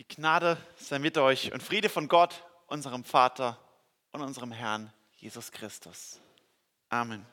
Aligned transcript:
Die 0.00 0.08
Gnade 0.08 0.56
sei 0.76 0.98
mit 0.98 1.18
euch 1.18 1.52
und 1.52 1.62
Friede 1.62 1.90
von 1.90 2.08
Gott, 2.08 2.42
unserem 2.68 3.04
Vater 3.04 3.58
und 4.12 4.22
unserem 4.22 4.50
Herrn 4.50 4.90
Jesus 5.18 5.52
Christus. 5.52 6.18
Amen. 6.88 7.26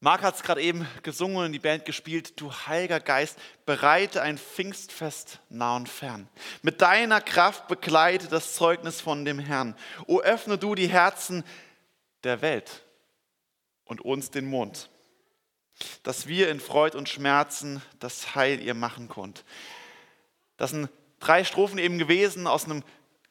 Marc 0.00 0.22
hat 0.22 0.36
es 0.36 0.42
gerade 0.42 0.62
eben 0.62 0.88
gesungen 1.02 1.44
und 1.44 1.52
die 1.52 1.58
Band 1.58 1.84
gespielt. 1.84 2.40
Du 2.40 2.50
Heiliger 2.50 2.98
Geist, 2.98 3.38
bereite 3.66 4.22
ein 4.22 4.38
Pfingstfest 4.38 5.40
nah 5.50 5.76
und 5.76 5.90
fern. 5.90 6.30
Mit 6.62 6.80
deiner 6.80 7.20
Kraft 7.20 7.68
begleite 7.68 8.28
das 8.28 8.54
Zeugnis 8.54 9.02
von 9.02 9.26
dem 9.26 9.38
Herrn. 9.38 9.76
O 10.06 10.18
öffne 10.20 10.56
du 10.56 10.74
die 10.74 10.88
Herzen 10.88 11.44
der 12.22 12.40
Welt 12.40 12.86
und 13.84 14.00
uns 14.00 14.30
den 14.30 14.46
Mund, 14.46 14.88
dass 16.02 16.26
wir 16.26 16.50
in 16.50 16.60
Freud 16.60 16.96
und 16.96 17.08
Schmerzen 17.08 17.82
das 17.98 18.34
Heil 18.34 18.60
ihr 18.60 18.74
machen 18.74 19.08
könnt. 19.08 19.44
Das 20.56 20.70
sind 20.70 20.88
drei 21.20 21.44
Strophen 21.44 21.78
eben 21.78 21.98
gewesen 21.98 22.46
aus 22.46 22.64
einem 22.64 22.82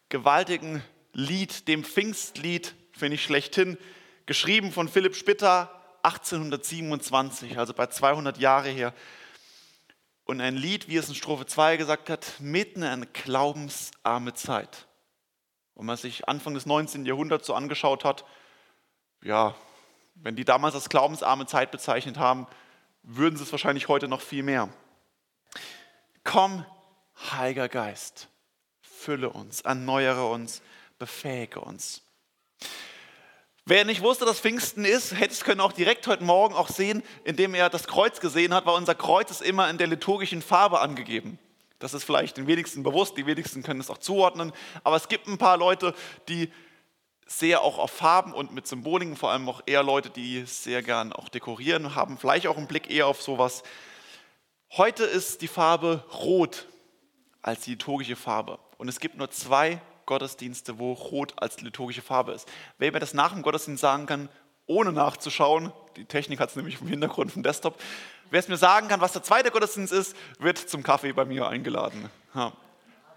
gewaltigen 0.09 0.83
Lied, 1.13 1.67
dem 1.67 1.83
Pfingstlied, 1.83 2.75
finde 2.91 3.15
ich 3.15 3.23
schlechthin, 3.23 3.77
geschrieben 4.25 4.71
von 4.71 4.87
Philipp 4.87 5.15
Spitter 5.15 5.69
1827, 6.03 7.57
also 7.57 7.73
bei 7.73 7.87
200 7.87 8.37
Jahre 8.37 8.69
her. 8.69 8.93
Und 10.25 10.41
ein 10.41 10.55
Lied, 10.55 10.87
wie 10.87 10.97
es 10.97 11.09
in 11.09 11.15
Strophe 11.15 11.45
2 11.45 11.77
gesagt 11.77 12.09
hat, 12.09 12.39
mitten 12.39 12.81
in 12.81 12.87
eine 12.87 13.07
glaubensarme 13.07 14.33
Zeit. 14.33 14.87
Wenn 15.75 15.85
man 15.85 15.97
sich 15.97 16.27
Anfang 16.27 16.53
des 16.53 16.65
19. 16.65 17.05
Jahrhunderts 17.05 17.47
so 17.47 17.53
angeschaut 17.53 18.05
hat, 18.05 18.25
ja, 19.21 19.55
wenn 20.15 20.35
die 20.35 20.45
damals 20.45 20.75
als 20.75 20.89
glaubensarme 20.89 21.45
Zeit 21.45 21.71
bezeichnet 21.71 22.17
haben, 22.17 22.47
würden 23.03 23.37
sie 23.37 23.43
es 23.43 23.51
wahrscheinlich 23.51 23.87
heute 23.87 24.07
noch 24.07 24.21
viel 24.21 24.43
mehr. 24.43 24.69
Komm, 26.23 26.65
Heiliger 27.31 27.69
Geist, 27.69 28.27
fülle 28.81 29.29
uns, 29.29 29.61
erneuere 29.61 30.29
uns, 30.29 30.61
befähige 30.97 31.59
uns. 31.59 32.01
Wer 33.65 33.85
nicht 33.85 34.01
wusste, 34.01 34.25
dass 34.25 34.41
Pfingsten 34.41 34.83
ist, 34.83 35.17
hätte 35.17 35.33
es 35.33 35.43
können 35.43 35.61
auch 35.61 35.71
direkt 35.71 36.05
heute 36.07 36.23
Morgen 36.23 36.53
auch 36.53 36.67
sehen, 36.67 37.01
indem 37.23 37.53
er 37.53 37.69
das 37.69 37.87
Kreuz 37.87 38.19
gesehen 38.19 38.53
hat, 38.53 38.65
weil 38.65 38.75
unser 38.75 38.95
Kreuz 38.95 39.31
ist 39.31 39.41
immer 39.41 39.69
in 39.69 39.77
der 39.77 39.87
liturgischen 39.87 40.41
Farbe 40.41 40.81
angegeben. 40.81 41.39
Das 41.79 41.93
ist 41.93 42.03
vielleicht 42.03 42.35
den 42.37 42.47
wenigsten 42.47 42.83
bewusst, 42.83 43.17
die 43.17 43.25
wenigsten 43.25 43.63
können 43.63 43.79
es 43.79 43.89
auch 43.89 43.97
zuordnen, 43.97 44.51
aber 44.83 44.97
es 44.97 45.07
gibt 45.07 45.27
ein 45.27 45.37
paar 45.37 45.57
Leute, 45.57 45.93
die 46.27 46.51
sehr 47.25 47.61
auch 47.61 47.77
auf 47.77 47.91
Farben 47.91 48.33
und 48.33 48.53
mit 48.53 48.67
Symboliken, 48.67 49.15
vor 49.15 49.31
allem 49.31 49.47
auch 49.49 49.61
eher 49.65 49.83
Leute, 49.83 50.09
die 50.09 50.45
sehr 50.45 50.83
gern 50.83 51.13
auch 51.13 51.29
dekorieren, 51.29 51.95
haben 51.95 52.17
vielleicht 52.17 52.47
auch 52.47 52.57
einen 52.57 52.67
Blick 52.67 52.89
eher 52.89 53.07
auf 53.07 53.21
sowas. 53.21 53.63
Heute 54.71 55.03
ist 55.03 55.41
die 55.41 55.47
Farbe 55.47 56.03
rot 56.13 56.67
als 57.41 57.61
die 57.61 57.71
liturgische 57.71 58.15
Farbe 58.15 58.59
und 58.77 58.87
es 58.87 58.99
gibt 58.99 59.17
nur 59.17 59.29
zwei 59.29 59.81
Gottesdienste, 60.05 60.79
wo 60.79 60.93
Rot 60.93 61.33
als 61.37 61.61
liturgische 61.61 62.01
Farbe 62.01 62.33
ist. 62.33 62.47
Wer 62.77 62.91
mir 62.91 62.99
das 62.99 63.13
nach 63.13 63.31
dem 63.31 63.41
Gottesdienst 63.41 63.81
sagen 63.81 64.05
kann, 64.05 64.29
ohne 64.65 64.91
nachzuschauen, 64.91 65.71
die 65.95 66.05
Technik 66.05 66.39
hat 66.39 66.49
es 66.49 66.55
nämlich 66.55 66.81
im 66.81 66.87
Hintergrund 66.87 67.31
vom 67.31 67.43
Desktop, 67.43 67.79
wer 68.29 68.39
es 68.39 68.47
mir 68.47 68.57
sagen 68.57 68.87
kann, 68.87 68.99
was 69.01 69.13
der 69.13 69.23
zweite 69.23 69.51
Gottesdienst 69.51 69.93
ist, 69.93 70.15
wird 70.39 70.57
zum 70.57 70.83
Kaffee 70.83 71.13
bei 71.13 71.23
mir 71.23 71.47
eingeladen. 71.47 72.09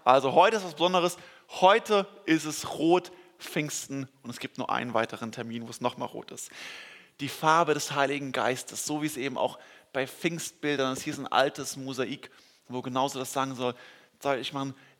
Also 0.03 0.33
heute 0.33 0.57
ist 0.57 0.63
was 0.63 0.73
Besonderes. 0.73 1.17
Heute 1.49 2.05
ist 2.25 2.45
es 2.45 2.77
Rot 2.77 3.11
Pfingsten 3.39 4.07
und 4.23 4.29
es 4.29 4.39
gibt 4.39 4.57
nur 4.57 4.69
einen 4.69 4.93
weiteren 4.93 5.31
Termin, 5.31 5.65
wo 5.67 5.69
es 5.69 5.81
nochmal 5.81 6.07
rot 6.07 6.31
ist. 6.31 6.49
Die 7.19 7.29
Farbe 7.29 7.73
des 7.73 7.93
Heiligen 7.93 8.31
Geistes, 8.31 8.85
so 8.85 9.01
wie 9.01 9.07
es 9.07 9.17
eben 9.17 9.37
auch 9.37 9.57
bei 9.93 10.07
Pfingstbildern 10.07 10.93
ist. 10.93 11.03
Hier 11.03 11.13
ist 11.13 11.19
ein 11.19 11.27
altes 11.27 11.75
Mosaik, 11.77 12.29
wo 12.67 12.81
genauso 12.81 13.19
das 13.19 13.33
sagen 13.33 13.55
soll. 13.55 13.75
Soll 14.21 14.37
ich 14.39 14.53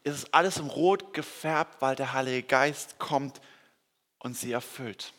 ist 0.04 0.16
es 0.16 0.34
alles 0.34 0.58
im 0.58 0.68
Rot 0.68 1.14
gefärbt, 1.14 1.82
weil 1.82 1.96
der 1.96 2.14
Heilige 2.14 2.44
Geist 2.44 2.98
kommt 2.98 3.42
und 4.20 4.38
sie 4.38 4.52
erfüllt. 4.52 5.14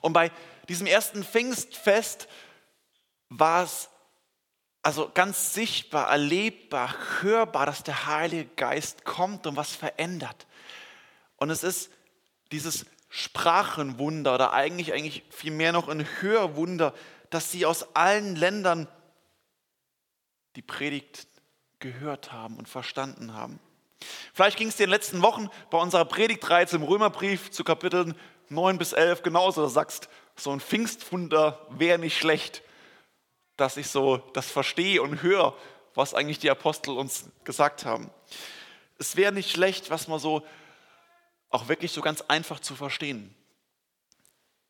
Und 0.00 0.12
bei 0.12 0.30
diesem 0.68 0.86
ersten 0.86 1.22
Pfingstfest 1.22 2.28
war 3.28 3.64
es 3.64 3.88
also 4.82 5.10
ganz 5.12 5.54
sichtbar, 5.54 6.08
erlebbar, 6.08 6.94
hörbar, 7.20 7.66
dass 7.66 7.82
der 7.82 8.06
Heilige 8.06 8.48
Geist 8.56 9.04
kommt 9.04 9.46
und 9.46 9.56
was 9.56 9.74
verändert. 9.74 10.46
Und 11.38 11.50
es 11.50 11.64
ist 11.64 11.90
dieses 12.52 12.86
Sprachenwunder 13.08 14.34
oder 14.34 14.52
eigentlich, 14.52 14.92
eigentlich 14.92 15.24
vielmehr 15.30 15.72
noch 15.72 15.88
ein 15.88 16.06
Hörwunder, 16.20 16.94
dass 17.30 17.50
sie 17.50 17.64
aus 17.64 17.96
allen 17.96 18.36
Ländern 18.36 18.86
die 20.56 20.62
Predigt 20.62 21.26
gehört 21.78 22.32
haben 22.32 22.56
und 22.58 22.68
verstanden 22.68 23.34
haben. 23.34 23.60
Vielleicht 24.34 24.58
ging 24.58 24.68
es 24.68 24.76
dir 24.76 24.84
in 24.84 24.90
den 24.90 24.94
letzten 24.94 25.22
Wochen 25.22 25.48
bei 25.70 25.78
unserer 25.78 26.04
Predigtreihe 26.04 26.66
im 26.72 26.82
Römerbrief 26.82 27.50
zu 27.50 27.64
Kapiteln 27.64 28.14
9 28.48 28.78
bis 28.78 28.92
11 28.92 29.22
genauso. 29.22 29.62
Da 29.62 29.68
sagst, 29.68 30.08
so 30.36 30.50
ein 30.52 30.60
Pfingstwunder 30.60 31.66
wäre 31.70 31.98
nicht 31.98 32.16
schlecht, 32.16 32.62
dass 33.56 33.76
ich 33.76 33.88
so 33.88 34.18
das 34.34 34.50
verstehe 34.50 35.02
und 35.02 35.22
höre, 35.22 35.56
was 35.94 36.14
eigentlich 36.14 36.38
die 36.38 36.50
Apostel 36.50 36.96
uns 36.96 37.26
gesagt 37.44 37.84
haben. 37.84 38.10
Es 38.98 39.16
wäre 39.16 39.32
nicht 39.32 39.50
schlecht, 39.50 39.90
was 39.90 40.08
man 40.08 40.18
so 40.18 40.44
auch 41.50 41.68
wirklich 41.68 41.92
so 41.92 42.00
ganz 42.00 42.22
einfach 42.22 42.60
zu 42.60 42.74
verstehen. 42.74 43.34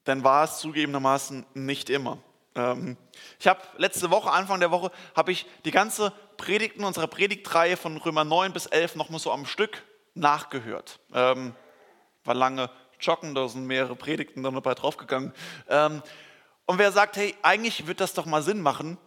Denn 0.06 0.24
war 0.24 0.44
es 0.44 0.58
zugegebenermaßen 0.58 1.44
nicht 1.54 1.90
immer. 1.90 2.18
Ähm, 2.54 2.96
ich 3.38 3.46
habe 3.46 3.60
letzte 3.76 4.10
Woche, 4.10 4.30
Anfang 4.30 4.60
der 4.60 4.70
Woche, 4.70 4.90
habe 5.14 5.32
ich 5.32 5.46
die 5.64 5.70
ganze 5.70 6.12
Predigten 6.36 6.84
unserer 6.84 7.06
Predigtreihe 7.06 7.76
von 7.76 7.96
Römer 7.96 8.24
9 8.24 8.52
bis 8.52 8.66
11 8.66 8.96
nochmal 8.96 9.20
so 9.20 9.32
am 9.32 9.46
Stück 9.46 9.84
nachgehört. 10.14 11.00
Ähm, 11.12 11.54
war 12.24 12.34
lange 12.34 12.70
joggen, 13.00 13.34
da 13.34 13.48
sind 13.48 13.66
mehrere 13.66 13.96
Predigten 13.96 14.42
dann 14.42 14.54
dabei 14.54 14.74
draufgegangen. 14.74 15.32
Ähm, 15.68 16.02
und 16.66 16.78
wer 16.78 16.92
sagt, 16.92 17.16
hey, 17.16 17.34
eigentlich 17.42 17.86
wird 17.86 18.00
das 18.00 18.14
doch 18.14 18.26
mal 18.26 18.42
Sinn 18.42 18.60
machen, 18.60 18.98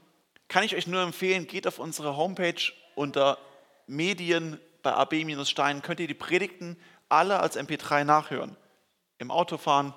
kann 0.48 0.64
ich 0.64 0.76
euch 0.76 0.88
nur 0.88 1.02
empfehlen, 1.02 1.48
geht 1.48 1.68
auf 1.68 1.80
unsere 1.80 2.18
Homepage 2.18 2.62
unter 2.96 3.38
Medien 3.88 4.60
bei 4.84 4.94
AB-Stein, 4.94 5.82
könnt 5.82 6.00
ihr 6.00 6.08
die 6.08 6.14
Predigten 6.14 6.78
alle 7.12 7.40
als 7.40 7.58
MP3 7.58 8.04
nachhören. 8.04 8.58
Im 9.18 9.32
Autofahren, 9.32 9.94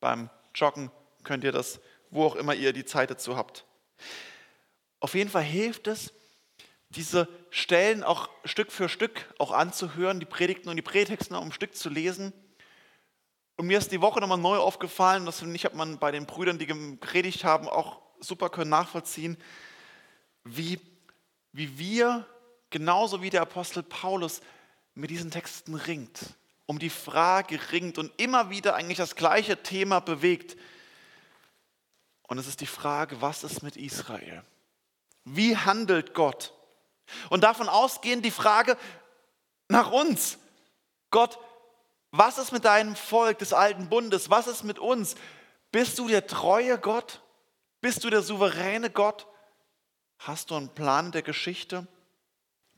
beim 0.00 0.30
Joggen 0.54 0.90
könnt 1.24 1.44
ihr 1.44 1.52
das 1.52 1.80
wo 2.10 2.24
auch 2.24 2.36
immer 2.36 2.54
ihr 2.54 2.72
die 2.72 2.84
Zeit 2.84 3.10
dazu 3.10 3.36
habt. 3.36 3.64
Auf 4.98 5.14
jeden 5.14 5.30
Fall 5.30 5.42
hilft 5.42 5.86
es, 5.86 6.12
diese 6.90 7.28
Stellen 7.50 8.02
auch 8.02 8.28
Stück 8.44 8.72
für 8.72 8.88
Stück 8.88 9.32
auch 9.38 9.52
anzuhören, 9.52 10.20
die 10.20 10.26
Predigten 10.26 10.68
und 10.68 10.76
die 10.76 10.82
Prätexte 10.82 11.38
um 11.38 11.46
ein 11.46 11.52
Stück 11.52 11.76
zu 11.76 11.88
lesen. 11.88 12.32
Und 13.56 13.66
mir 13.66 13.78
ist 13.78 13.92
die 13.92 14.00
Woche 14.00 14.20
nochmal 14.20 14.38
neu 14.38 14.56
aufgefallen, 14.56 15.26
das 15.26 15.38
finde 15.38 15.54
ich, 15.54 15.64
hat 15.64 15.74
man 15.74 15.98
bei 15.98 16.10
den 16.10 16.26
Brüdern, 16.26 16.58
die 16.58 16.66
gepredigt 16.66 17.44
haben, 17.44 17.68
auch 17.68 18.00
super 18.18 18.50
können 18.50 18.70
nachvollziehen, 18.70 19.36
wie, 20.44 20.80
wie 21.52 21.78
wir, 21.78 22.26
genauso 22.70 23.22
wie 23.22 23.30
der 23.30 23.42
Apostel 23.42 23.82
Paulus, 23.82 24.40
mit 24.94 25.10
diesen 25.10 25.30
Texten 25.30 25.74
ringt, 25.74 26.18
um 26.70 26.78
die 26.78 26.88
Frage 26.88 27.58
ringt 27.72 27.98
und 27.98 28.12
immer 28.16 28.48
wieder 28.48 28.76
eigentlich 28.76 28.96
das 28.96 29.16
gleiche 29.16 29.60
Thema 29.60 29.98
bewegt. 29.98 30.56
Und 32.28 32.38
es 32.38 32.46
ist 32.46 32.60
die 32.60 32.66
Frage, 32.66 33.20
was 33.20 33.42
ist 33.42 33.64
mit 33.64 33.76
Israel? 33.76 34.44
Wie 35.24 35.56
handelt 35.56 36.14
Gott? 36.14 36.54
Und 37.28 37.42
davon 37.42 37.68
ausgehend 37.68 38.24
die 38.24 38.30
Frage 38.30 38.76
nach 39.66 39.90
uns. 39.90 40.38
Gott, 41.10 41.40
was 42.12 42.38
ist 42.38 42.52
mit 42.52 42.64
deinem 42.64 42.94
Volk 42.94 43.40
des 43.40 43.52
alten 43.52 43.88
Bundes? 43.88 44.30
Was 44.30 44.46
ist 44.46 44.62
mit 44.62 44.78
uns? 44.78 45.16
Bist 45.72 45.98
du 45.98 46.06
der 46.06 46.28
treue 46.28 46.78
Gott? 46.78 47.20
Bist 47.80 48.04
du 48.04 48.10
der 48.10 48.22
souveräne 48.22 48.90
Gott? 48.90 49.26
Hast 50.20 50.52
du 50.52 50.54
einen 50.54 50.72
Plan 50.72 51.10
der 51.10 51.22
Geschichte? 51.22 51.88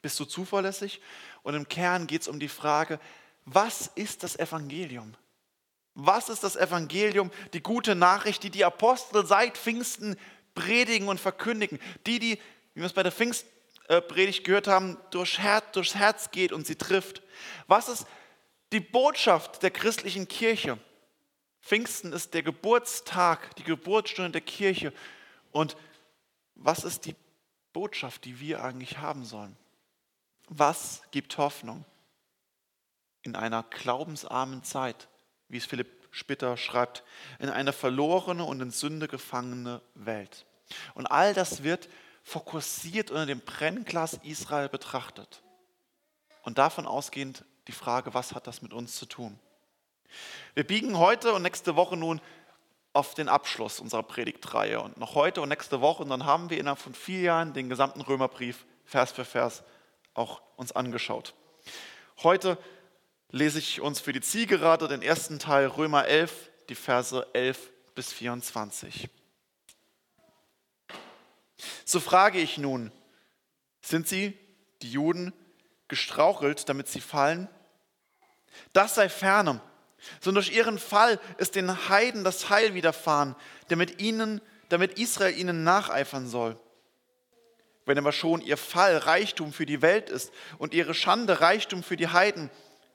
Bist 0.00 0.18
du 0.18 0.24
zuverlässig? 0.24 1.02
Und 1.42 1.52
im 1.52 1.68
Kern 1.68 2.06
geht 2.06 2.22
es 2.22 2.28
um 2.28 2.40
die 2.40 2.48
Frage, 2.48 2.98
was 3.44 3.90
ist 3.94 4.22
das 4.22 4.38
Evangelium? 4.38 5.14
Was 5.94 6.28
ist 6.28 6.42
das 6.42 6.56
Evangelium, 6.56 7.30
die 7.52 7.62
gute 7.62 7.94
Nachricht, 7.94 8.42
die 8.42 8.50
die 8.50 8.64
Apostel 8.64 9.26
seit 9.26 9.58
Pfingsten 9.58 10.16
predigen 10.54 11.08
und 11.08 11.20
verkündigen? 11.20 11.78
Die, 12.06 12.18
die, 12.18 12.38
wie 12.74 12.80
wir 12.80 12.86
es 12.86 12.92
bei 12.92 13.02
der 13.02 13.12
Pfingstpredigt 13.12 14.44
gehört 14.44 14.68
haben, 14.68 14.96
durch 15.10 15.38
Herz, 15.38 15.64
durchs 15.72 15.94
Herz 15.94 16.30
geht 16.30 16.52
und 16.52 16.66
sie 16.66 16.76
trifft. 16.76 17.22
Was 17.66 17.88
ist 17.88 18.06
die 18.72 18.80
Botschaft 18.80 19.62
der 19.62 19.70
christlichen 19.70 20.28
Kirche? 20.28 20.78
Pfingsten 21.60 22.12
ist 22.12 22.32
der 22.32 22.42
Geburtstag, 22.42 23.54
die 23.56 23.64
Geburtsstunde 23.64 24.32
der 24.32 24.40
Kirche. 24.40 24.92
Und 25.50 25.76
was 26.54 26.84
ist 26.84 27.04
die 27.04 27.14
Botschaft, 27.72 28.24
die 28.24 28.40
wir 28.40 28.64
eigentlich 28.64 28.98
haben 28.98 29.24
sollen? 29.24 29.56
Was 30.48 31.02
gibt 31.10 31.36
Hoffnung 31.38 31.84
in 33.22 33.36
einer 33.36 33.62
glaubensarmen 33.64 34.62
Zeit? 34.64 35.08
wie 35.52 35.58
es 35.58 35.66
Philipp 35.66 36.08
Spitter 36.10 36.56
schreibt, 36.56 37.04
in 37.38 37.50
eine 37.50 37.72
verlorene 37.72 38.44
und 38.44 38.60
in 38.60 38.70
Sünde 38.70 39.06
gefangene 39.06 39.82
Welt. 39.94 40.46
Und 40.94 41.06
all 41.06 41.34
das 41.34 41.62
wird 41.62 41.88
fokussiert 42.22 43.10
unter 43.10 43.26
dem 43.26 43.40
Brennglas 43.40 44.14
Israel 44.22 44.70
betrachtet. 44.70 45.42
Und 46.42 46.58
davon 46.58 46.86
ausgehend 46.86 47.44
die 47.68 47.72
Frage, 47.72 48.14
was 48.14 48.34
hat 48.34 48.46
das 48.46 48.62
mit 48.62 48.72
uns 48.72 48.96
zu 48.96 49.06
tun? 49.06 49.38
Wir 50.54 50.66
biegen 50.66 50.98
heute 50.98 51.32
und 51.34 51.42
nächste 51.42 51.76
Woche 51.76 51.96
nun 51.96 52.20
auf 52.94 53.14
den 53.14 53.28
Abschluss 53.28 53.78
unserer 53.78 54.02
Predigtreihe 54.02 54.80
und 54.80 54.96
noch 54.96 55.14
heute 55.14 55.42
und 55.42 55.50
nächste 55.50 55.80
Woche 55.82 56.02
und 56.02 56.08
dann 56.08 56.24
haben 56.24 56.48
wir 56.50 56.58
innerhalb 56.58 56.78
von 56.78 56.94
vier 56.94 57.20
Jahren 57.20 57.52
den 57.52 57.68
gesamten 57.68 58.00
Römerbrief 58.00 58.64
Vers 58.84 59.12
für 59.12 59.24
Vers 59.24 59.64
auch 60.14 60.42
uns 60.56 60.72
angeschaut. 60.72 61.34
Heute 62.22 62.58
lese 63.32 63.58
ich 63.58 63.80
uns 63.80 63.98
für 63.98 64.12
die 64.12 64.20
Zielgerade 64.20 64.86
den 64.88 65.02
ersten 65.02 65.38
Teil 65.38 65.66
Römer 65.66 66.06
11, 66.06 66.50
die 66.68 66.74
Verse 66.74 67.26
11 67.32 67.70
bis 67.94 68.12
24. 68.12 69.08
So 71.84 71.98
frage 71.98 72.38
ich 72.38 72.58
nun, 72.58 72.92
sind 73.80 74.06
sie, 74.06 74.38
die 74.82 74.92
Juden, 74.92 75.32
gestrauchelt, 75.88 76.68
damit 76.68 76.88
sie 76.88 77.00
fallen? 77.00 77.48
Das 78.72 78.94
sei 78.94 79.08
ferne, 79.08 79.60
sondern 80.20 80.44
durch 80.44 80.54
ihren 80.54 80.78
Fall 80.78 81.18
ist 81.38 81.54
den 81.54 81.88
Heiden 81.88 82.24
das 82.24 82.50
Heil 82.50 82.74
widerfahren, 82.74 83.34
damit, 83.68 84.00
ihnen, 84.00 84.42
damit 84.68 84.98
Israel 84.98 85.36
ihnen 85.36 85.64
nacheifern 85.64 86.28
soll. 86.28 86.58
Wenn 87.86 87.98
aber 87.98 88.12
schon 88.12 88.42
ihr 88.42 88.56
Fall 88.58 88.98
Reichtum 88.98 89.52
für 89.52 89.66
die 89.66 89.82
Welt 89.82 90.10
ist 90.10 90.32
und 90.58 90.74
ihre 90.74 90.94
Schande 90.94 91.40
Reichtum 91.40 91.82
für 91.82 91.96
die 91.96 92.08
Heiden, 92.08 92.50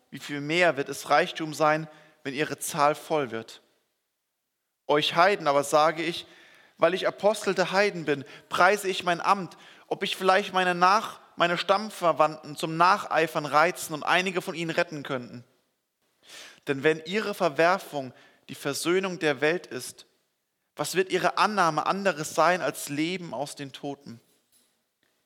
wie 0.09 0.19
viel 0.19 0.41
mehr 0.41 0.77
wird 0.77 0.89
es 0.89 1.09
Reichtum 1.09 1.53
sein, 1.53 1.87
wenn 2.23 2.33
ihre 2.33 2.59
Zahl 2.59 2.95
voll 2.95 3.31
wird? 3.31 3.61
Euch 4.87 5.15
Heiden 5.15 5.47
aber 5.47 5.63
sage 5.63 6.03
ich, 6.03 6.25
weil 6.77 6.93
ich 6.93 7.07
Apostel 7.07 7.53
der 7.53 7.71
Heiden 7.71 8.05
bin, 8.05 8.23
preise 8.49 8.87
ich 8.87 9.03
mein 9.03 9.19
Amt, 9.19 9.57
ob 9.87 10.03
ich 10.03 10.15
vielleicht 10.15 10.53
meine, 10.53 10.75
Nach, 10.75 11.19
meine 11.35 11.57
Stammverwandten 11.57 12.55
zum 12.55 12.77
Nacheifern 12.77 13.45
reizen 13.45 13.93
und 13.93 14.03
einige 14.03 14.41
von 14.41 14.55
ihnen 14.55 14.71
retten 14.71 15.03
könnten. 15.03 15.43
Denn 16.67 16.83
wenn 16.83 17.01
ihre 17.05 17.33
Verwerfung 17.33 18.13
die 18.49 18.55
Versöhnung 18.55 19.19
der 19.19 19.41
Welt 19.41 19.67
ist, 19.67 20.05
was 20.75 20.95
wird 20.95 21.11
ihre 21.11 21.37
Annahme 21.37 21.85
anderes 21.85 22.35
sein 22.35 22.61
als 22.61 22.89
Leben 22.89 23.33
aus 23.33 23.55
den 23.55 23.71
Toten? 23.71 24.21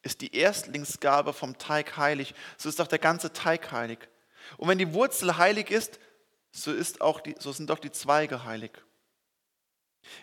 Ist 0.02 0.22
die 0.22 0.36
Erstlingsgabe 0.36 1.34
vom 1.34 1.58
Teig 1.58 1.98
heilig, 1.98 2.34
so 2.58 2.70
ist 2.70 2.80
auch 2.82 2.88
der 2.88 3.00
ganze 3.00 3.34
Teig 3.34 3.72
heilig. 3.72 4.00
Und 4.58 4.68
wenn 4.68 4.78
die 4.78 4.94
Wurzel 4.94 5.38
heilig 5.38 5.72
ist, 5.72 6.00
so, 6.52 6.72
ist 6.72 7.02
auch 7.02 7.22
die, 7.22 7.36
so 7.40 7.52
sind 7.52 7.72
auch 7.72 7.80
die 7.80 7.92
Zweige 7.92 8.44
heilig. 8.44 8.72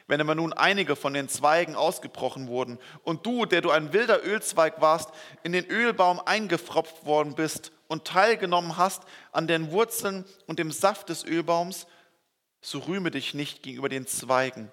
Wenn 0.06 0.20
aber 0.20 0.34
nun 0.34 0.52
einige 0.52 0.96
von 0.96 1.14
den 1.14 1.28
Zweigen 1.28 1.76
ausgebrochen 1.76 2.48
wurden 2.48 2.78
und 3.04 3.24
du, 3.24 3.46
der 3.46 3.60
du 3.60 3.70
ein 3.70 3.92
wilder 3.92 4.24
Ölzweig 4.24 4.80
warst, 4.80 5.10
in 5.42 5.52
den 5.52 5.66
Ölbaum 5.66 6.20
eingefropft 6.20 7.06
worden 7.06 7.34
bist 7.34 7.72
und 7.86 8.04
teilgenommen 8.04 8.76
hast 8.76 9.04
an 9.32 9.46
den 9.46 9.70
Wurzeln 9.70 10.24
und 10.46 10.58
dem 10.58 10.72
Saft 10.72 11.08
des 11.08 11.24
Ölbaums, 11.24 11.86
so 12.60 12.80
rühme 12.80 13.10
dich 13.10 13.34
nicht 13.34 13.62
gegenüber 13.62 13.88
den 13.88 14.06
Zweigen. 14.06 14.70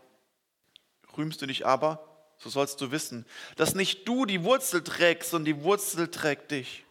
Rühmst 1.16 1.42
du 1.42 1.46
dich 1.46 1.66
aber, 1.66 2.06
so 2.38 2.50
sollst 2.50 2.82
du 2.82 2.92
wissen, 2.92 3.26
dass 3.56 3.76
nicht 3.76 4.08
du 4.08 4.26
die 4.26 4.44
Wurzel 4.44 4.84
trägst, 4.84 5.30
sondern 5.30 5.56
die 5.56 5.64
Wurzel 5.64 6.10
trägt 6.10 6.52
dich. 6.52 6.84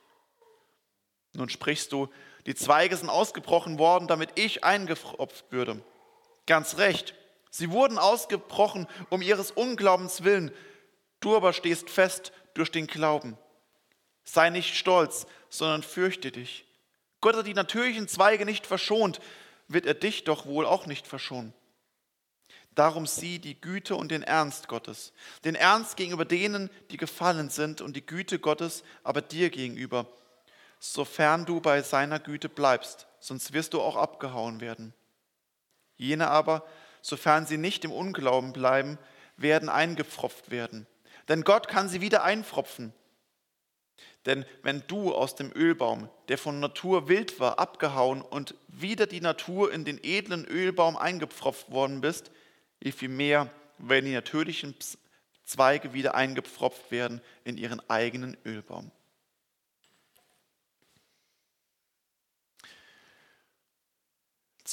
Nun 1.35 1.49
sprichst 1.49 1.93
du, 1.93 2.09
die 2.47 2.55
Zweige 2.55 2.97
sind 2.97 3.09
ausgebrochen 3.09 3.79
worden, 3.79 4.07
damit 4.07 4.31
ich 4.35 4.65
eingefropft 4.65 5.47
würde. 5.51 5.83
Ganz 6.47 6.77
recht, 6.77 7.15
sie 7.51 7.71
wurden 7.71 7.99
ausgebrochen 7.99 8.87
um 9.11 9.23
ihres 9.23 9.51
Unglaubens 9.51 10.25
willen. 10.25 10.53
Du 11.21 11.37
aber 11.37 11.53
stehst 11.53 11.89
fest 11.89 12.33
durch 12.53 12.71
den 12.71 12.87
Glauben. 12.87 13.39
Sei 14.25 14.51
nicht 14.51 14.75
stolz, 14.75 15.27
sondern 15.49 15.83
fürchte 15.83 16.31
dich. 16.31 16.67
Gott 17.21 17.37
hat 17.37 17.47
die 17.47 17.55
natürlichen 17.55 18.09
Zweige 18.09 18.45
nicht 18.45 18.67
verschont, 18.67 19.21
wird 19.69 19.87
er 19.87 19.95
dich 19.95 20.25
doch 20.25 20.45
wohl 20.45 20.67
auch 20.67 20.87
nicht 20.87 21.07
verschonen. 21.07 21.55
Darum 22.75 23.07
sieh 23.07 23.39
die 23.39 23.61
Güte 23.61 23.95
und 23.95 24.11
den 24.11 24.23
Ernst 24.23 24.69
Gottes, 24.69 25.13
den 25.45 25.55
Ernst 25.55 25.97
gegenüber 25.97 26.25
denen, 26.25 26.71
die 26.91 26.97
gefallen 26.97 27.49
sind, 27.49 27.81
und 27.81 27.95
die 27.95 28.05
Güte 28.05 28.39
Gottes 28.39 28.83
aber 29.05 29.23
dir 29.23 29.51
gegenüber, 29.51 30.07
sofern 30.93 31.47
du 31.47 31.61
bei 31.61 31.81
seiner 31.81 32.19
Güte 32.19 32.51
bleibst, 32.51 33.07
sonst 33.19 33.55
wirst 33.55 33.73
du 33.73 33.81
auch 33.81 33.97
abgehauen 33.97 34.61
werden. 34.61 34.93
Jene 35.97 36.29
aber, 36.29 36.67
sofern 37.01 37.47
sie 37.47 37.57
nicht 37.57 37.87
im 37.87 37.93
Unglauben 37.93 38.53
bleiben, 38.53 38.99
werden 39.39 39.71
eingepfropft 39.71 40.51
werden. 40.51 40.87
Denn 41.29 41.43
Gott 41.43 41.69
kann 41.69 41.89
sie 41.89 42.03
wieder 42.03 42.23
einpfropfen. 42.23 42.93
Denn 44.27 44.45
wenn 44.63 44.83
du 44.87 45.15
aus 45.15 45.35
dem 45.35 45.51
Ölbaum, 45.55 46.11
der 46.29 46.37
von 46.37 46.61
Natur 46.61 47.09
wild 47.09 47.41
war, 47.41 47.59
abgehauen 47.59 48.21
und 48.21 48.55
wieder 48.69 49.07
die 49.07 49.23
Natur 49.23 49.73
in 49.73 49.87
den 49.87 49.99
edlen 50.03 50.45
Ölbaum 50.45 50.99
eingepfropft 50.99 51.71
worden 51.71 52.03
bist, 52.03 52.31
wie 52.81 52.93
viel 52.93 53.09
mehr 53.09 53.51
werden 53.79 54.05
die 54.05 54.13
natürlichen 54.13 54.75
Zweige 55.45 55.95
wieder 55.95 56.15
eingepfropft 56.15 56.91
werden 56.91 57.23
in 57.45 57.57
ihren 57.57 57.81
eigenen 57.89 58.37
Ölbaum. 58.45 58.91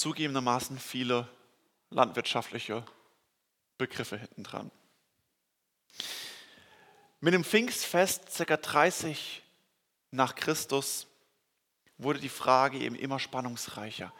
Zugegebenermaßen 0.01 0.79
viele 0.79 1.29
landwirtschaftliche 1.91 2.83
Begriffe 3.77 4.17
hinten 4.17 4.41
dran. 4.41 4.71
Mit 7.19 7.35
dem 7.35 7.43
Pfingstfest 7.43 8.35
ca. 8.35 8.57
30 8.57 9.43
nach 10.09 10.33
Christus 10.33 11.05
wurde 11.99 12.19
die 12.19 12.29
Frage 12.29 12.79
eben 12.79 12.95
immer 12.95 13.19
spannungsreicher. 13.19 14.11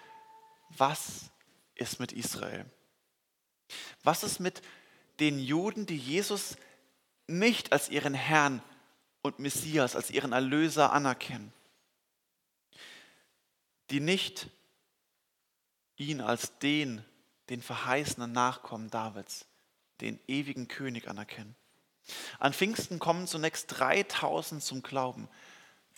Was 0.70 1.32
ist 1.74 2.00
mit 2.00 2.12
Israel? 2.12 2.70
Was 4.04 4.22
ist 4.22 4.40
mit 4.40 4.62
den 5.20 5.40
Juden, 5.40 5.88
die 5.88 5.98
Jesus 5.98 6.58
nicht 7.26 7.74
als 7.74 7.90
ihren 7.90 8.14
Herrn 8.14 8.62
und 9.24 9.40
Messias, 9.40 9.96
als 9.96 10.12
ihren 10.12 10.32
Erlöser 10.32 10.94
anerkennen? 10.94 11.52
Die 13.90 14.00
nicht 14.00 14.48
ihn 16.02 16.22
als 16.22 16.58
den, 16.60 17.04
den 17.50 17.62
verheißenen 17.62 18.32
Nachkommen 18.32 18.90
Davids, 18.90 19.46
den 20.00 20.20
ewigen 20.28 20.68
König 20.68 21.08
anerkennen? 21.08 21.56
An 22.40 22.54
Pfingsten 22.54 23.00
kommen 23.00 23.28
zunächst 23.28 23.80
3000 23.80 24.64
zum 24.64 24.82
Glauben. 24.82 25.28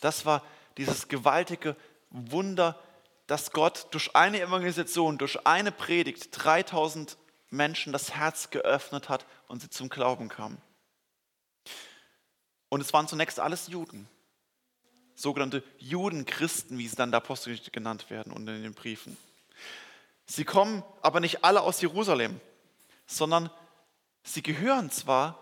Das 0.02 0.26
war 0.26 0.44
dieses 0.78 1.07
gewaltige 1.07 1.76
Wunder, 2.10 2.80
dass 3.28 3.52
Gott 3.52 3.88
durch 3.92 4.16
eine 4.16 4.42
Evangelisation, 4.42 5.18
durch 5.18 5.45
eine 5.48 5.72
Predigt 5.72 6.30
3000 6.31 7.18
Menschen 7.50 7.94
das 7.94 8.14
Herz 8.14 8.50
geöffnet 8.50 9.10
hat 9.10 9.26
und 9.48 9.62
sie 9.62 9.69
zum 9.69 9.90
Glauben 9.90 10.28
kamen. 10.28 10.57
Und 12.69 12.81
es 12.81 12.92
waren 12.92 13.07
zunächst 13.07 13.40
alles 13.40 13.68
Juden, 13.68 14.10
sogenannte 15.16 15.64
Judenchristen, 15.78 16.78
wie 16.80 16.88
sie 16.88 16.95
dann 16.95 17.12
der 17.12 17.19
Apostel 17.19 17.60
genannt 17.72 18.10
werden 18.10 18.33
und 18.33 18.48
in 18.48 18.64
den 18.64 18.74
Briefen. 18.74 19.16
Sie 20.25 20.45
kommen 20.45 20.83
aber 21.01 21.19
nicht 21.19 21.44
alle 21.44 21.61
aus 21.61 21.81
Jerusalem, 21.81 22.39
sondern 23.06 23.49
sie 24.23 24.42
gehören 24.42 24.89
zwar 24.89 25.39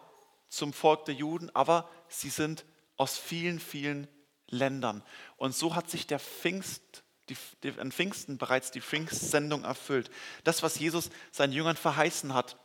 zum 0.50 0.74
Volk 0.74 1.06
der 1.06 1.16
Juden, 1.16 1.50
aber 1.56 1.90
sie 2.08 2.30
sind 2.30 2.66
aus 2.98 3.18
vielen, 3.18 3.60
vielen 3.60 4.08
Ländern. 4.48 5.04
Und 5.38 5.56
so 5.56 5.76
hat 5.76 5.90
sich 5.90 6.08
der 6.08 6.20
Pfingst, 6.20 7.04
die, 7.30 7.38
die, 7.64 7.80
an 7.80 7.92
Pfingsten 7.92 8.38
bereits 8.38 8.72
die 8.72 8.82
Pfingstsendung 8.82 9.64
erfüllt. 9.64 10.12
Das, 10.44 10.62
was 10.62 10.78
Jesus 10.78 11.10
seinen 11.32 11.54
Jüngern 11.54 11.78
verheißen 11.78 12.34
hat. 12.34 12.58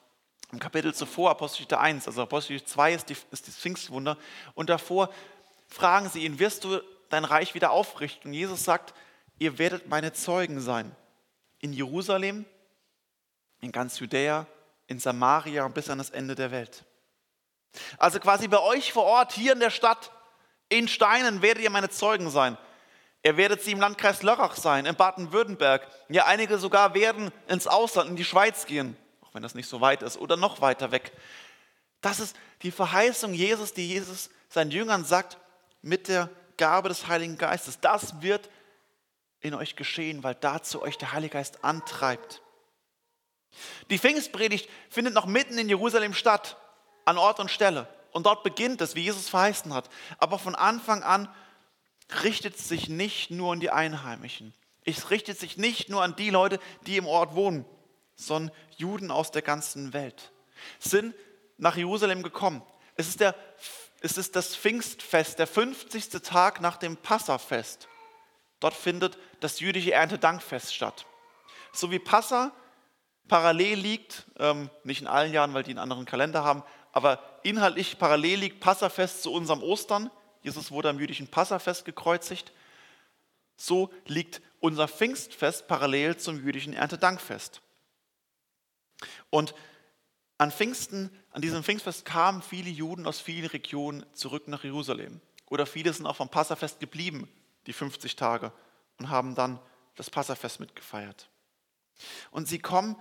Im 0.52 0.58
Kapitel 0.58 0.94
zuvor, 0.94 1.30
Apostelgeschichte 1.30 1.78
1, 1.78 2.06
also 2.06 2.22
Apostelgeschichte 2.22 2.72
2 2.72 2.94
ist, 2.94 3.08
die, 3.08 3.16
ist 3.30 3.48
das 3.48 3.56
Pfingstwunder. 3.56 4.16
Und 4.54 4.70
davor 4.70 5.10
fragen 5.68 6.08
sie 6.08 6.24
ihn, 6.24 6.38
wirst 6.38 6.64
du 6.64 6.80
dein 7.08 7.24
Reich 7.24 7.54
wieder 7.54 7.70
aufrichten? 7.70 8.28
Und 8.28 8.34
Jesus 8.34 8.64
sagt, 8.64 8.94
ihr 9.38 9.58
werdet 9.58 9.88
meine 9.88 10.12
Zeugen 10.12 10.60
sein. 10.60 10.94
In 11.60 11.72
Jerusalem, 11.72 12.44
in 13.60 13.72
ganz 13.72 13.98
Judäa, 13.98 14.46
in 14.86 14.98
Samaria 14.98 15.64
und 15.64 15.74
bis 15.74 15.90
an 15.90 15.98
das 15.98 16.10
Ende 16.10 16.34
der 16.34 16.50
Welt. 16.50 16.84
Also 17.98 18.20
quasi 18.20 18.48
bei 18.48 18.60
euch 18.60 18.92
vor 18.92 19.04
Ort, 19.04 19.32
hier 19.32 19.52
in 19.52 19.60
der 19.60 19.70
Stadt, 19.70 20.10
in 20.68 20.88
Steinen 20.88 21.42
werdet 21.42 21.62
ihr 21.62 21.70
meine 21.70 21.90
Zeugen 21.90 22.30
sein. 22.30 22.56
Ihr 23.22 23.36
werdet 23.36 23.62
sie 23.62 23.72
im 23.72 23.80
Landkreis 23.80 24.22
Lörrach 24.22 24.56
sein, 24.56 24.86
in 24.86 24.94
Baden-Württemberg. 24.94 25.86
Ja, 26.08 26.26
einige 26.26 26.58
sogar 26.58 26.94
werden 26.94 27.32
ins 27.48 27.66
Ausland, 27.66 28.10
in 28.10 28.16
die 28.16 28.24
Schweiz 28.24 28.66
gehen, 28.66 28.96
auch 29.22 29.34
wenn 29.34 29.42
das 29.42 29.54
nicht 29.54 29.68
so 29.68 29.80
weit 29.80 30.02
ist, 30.02 30.16
oder 30.16 30.36
noch 30.36 30.60
weiter 30.60 30.92
weg. 30.92 31.12
Das 32.00 32.20
ist 32.20 32.36
die 32.62 32.70
Verheißung 32.70 33.34
Jesus, 33.34 33.72
die 33.72 33.88
Jesus 33.88 34.30
seinen 34.48 34.70
Jüngern 34.70 35.04
sagt, 35.04 35.38
mit 35.82 36.08
der 36.08 36.30
Gabe 36.56 36.88
des 36.88 37.08
Heiligen 37.08 37.36
Geistes. 37.36 37.80
Das 37.80 38.22
wird 38.22 38.48
in 39.46 39.54
euch 39.54 39.76
geschehen, 39.76 40.22
weil 40.22 40.34
dazu 40.34 40.82
euch 40.82 40.98
der 40.98 41.12
Heilige 41.12 41.34
Geist 41.34 41.64
antreibt. 41.64 42.42
Die 43.90 43.98
Pfingstpredigt 43.98 44.68
findet 44.90 45.14
noch 45.14 45.26
mitten 45.26 45.58
in 45.58 45.68
Jerusalem 45.68 46.14
statt 46.14 46.56
an 47.04 47.18
Ort 47.18 47.40
und 47.40 47.50
Stelle. 47.50 47.88
Und 48.12 48.26
dort 48.26 48.42
beginnt 48.42 48.80
es, 48.80 48.94
wie 48.94 49.02
Jesus 49.02 49.28
verheißen 49.28 49.72
hat. 49.74 49.88
Aber 50.18 50.38
von 50.38 50.54
Anfang 50.54 51.02
an 51.02 51.28
richtet 52.22 52.56
es 52.56 52.68
sich 52.68 52.88
nicht 52.88 53.30
nur 53.30 53.52
an 53.52 53.60
die 53.60 53.70
Einheimischen. 53.70 54.54
Es 54.84 55.10
richtet 55.10 55.38
sich 55.38 55.56
nicht 55.56 55.88
nur 55.88 56.02
an 56.02 56.16
die 56.16 56.30
Leute, 56.30 56.60
die 56.86 56.96
im 56.96 57.06
Ort 57.06 57.34
wohnen, 57.34 57.64
sondern 58.14 58.54
Juden 58.76 59.10
aus 59.10 59.30
der 59.32 59.42
ganzen 59.42 59.92
Welt 59.92 60.32
sind 60.78 61.14
nach 61.58 61.76
Jerusalem 61.76 62.22
gekommen. 62.22 62.62
Es 62.94 63.08
ist, 63.08 63.20
der, 63.20 63.34
es 64.00 64.16
ist 64.16 64.36
das 64.36 64.56
Pfingstfest, 64.56 65.38
der 65.38 65.46
50. 65.46 66.08
Tag 66.22 66.60
nach 66.60 66.76
dem 66.76 66.96
Passafest. 66.96 67.88
Dort 68.60 68.74
findet 68.74 69.18
das 69.40 69.60
jüdische 69.60 69.92
Erntedankfest 69.92 70.74
statt. 70.74 71.06
So 71.72 71.90
wie 71.90 71.98
Passa 71.98 72.52
parallel 73.28 73.78
liegt, 73.78 74.24
ähm, 74.38 74.70
nicht 74.84 75.00
in 75.00 75.06
allen 75.06 75.32
Jahren, 75.32 75.52
weil 75.52 75.62
die 75.62 75.70
einen 75.70 75.78
anderen 75.78 76.04
Kalender 76.04 76.44
haben, 76.44 76.62
aber 76.92 77.40
inhaltlich 77.42 77.98
parallel 77.98 78.38
liegt 78.40 78.60
Passafest 78.60 79.22
zu 79.22 79.32
unserem 79.32 79.62
Ostern. 79.62 80.10
Jesus 80.42 80.70
wurde 80.70 80.88
am 80.88 80.98
jüdischen 80.98 81.28
Passafest 81.28 81.84
gekreuzigt. 81.84 82.52
So 83.56 83.92
liegt 84.06 84.40
unser 84.60 84.88
Pfingstfest 84.88 85.66
parallel 85.66 86.16
zum 86.16 86.42
jüdischen 86.42 86.72
Erntedankfest. 86.72 87.60
Und 89.30 89.54
an 90.38 90.50
Pfingsten, 90.50 91.10
an 91.30 91.42
diesem 91.42 91.62
Pfingstfest 91.62 92.04
kamen 92.04 92.42
viele 92.42 92.70
Juden 92.70 93.06
aus 93.06 93.20
vielen 93.20 93.46
Regionen 93.50 94.04
zurück 94.12 94.48
nach 94.48 94.64
Jerusalem. 94.64 95.20
Oder 95.46 95.66
viele 95.66 95.92
sind 95.92 96.06
auch 96.06 96.16
vom 96.16 96.28
Passafest 96.28 96.80
geblieben, 96.80 97.28
die 97.66 97.72
50 97.72 98.16
Tage, 98.16 98.52
und 98.98 99.10
haben 99.10 99.34
dann 99.34 99.58
das 99.94 100.10
Passafest 100.10 100.60
mitgefeiert. 100.60 101.28
Und 102.30 102.48
sie 102.48 102.58
kommen 102.58 102.96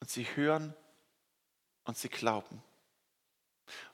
und 0.00 0.10
sie 0.10 0.24
hören 0.24 0.74
und 1.84 1.96
sie 1.96 2.08
glauben. 2.08 2.62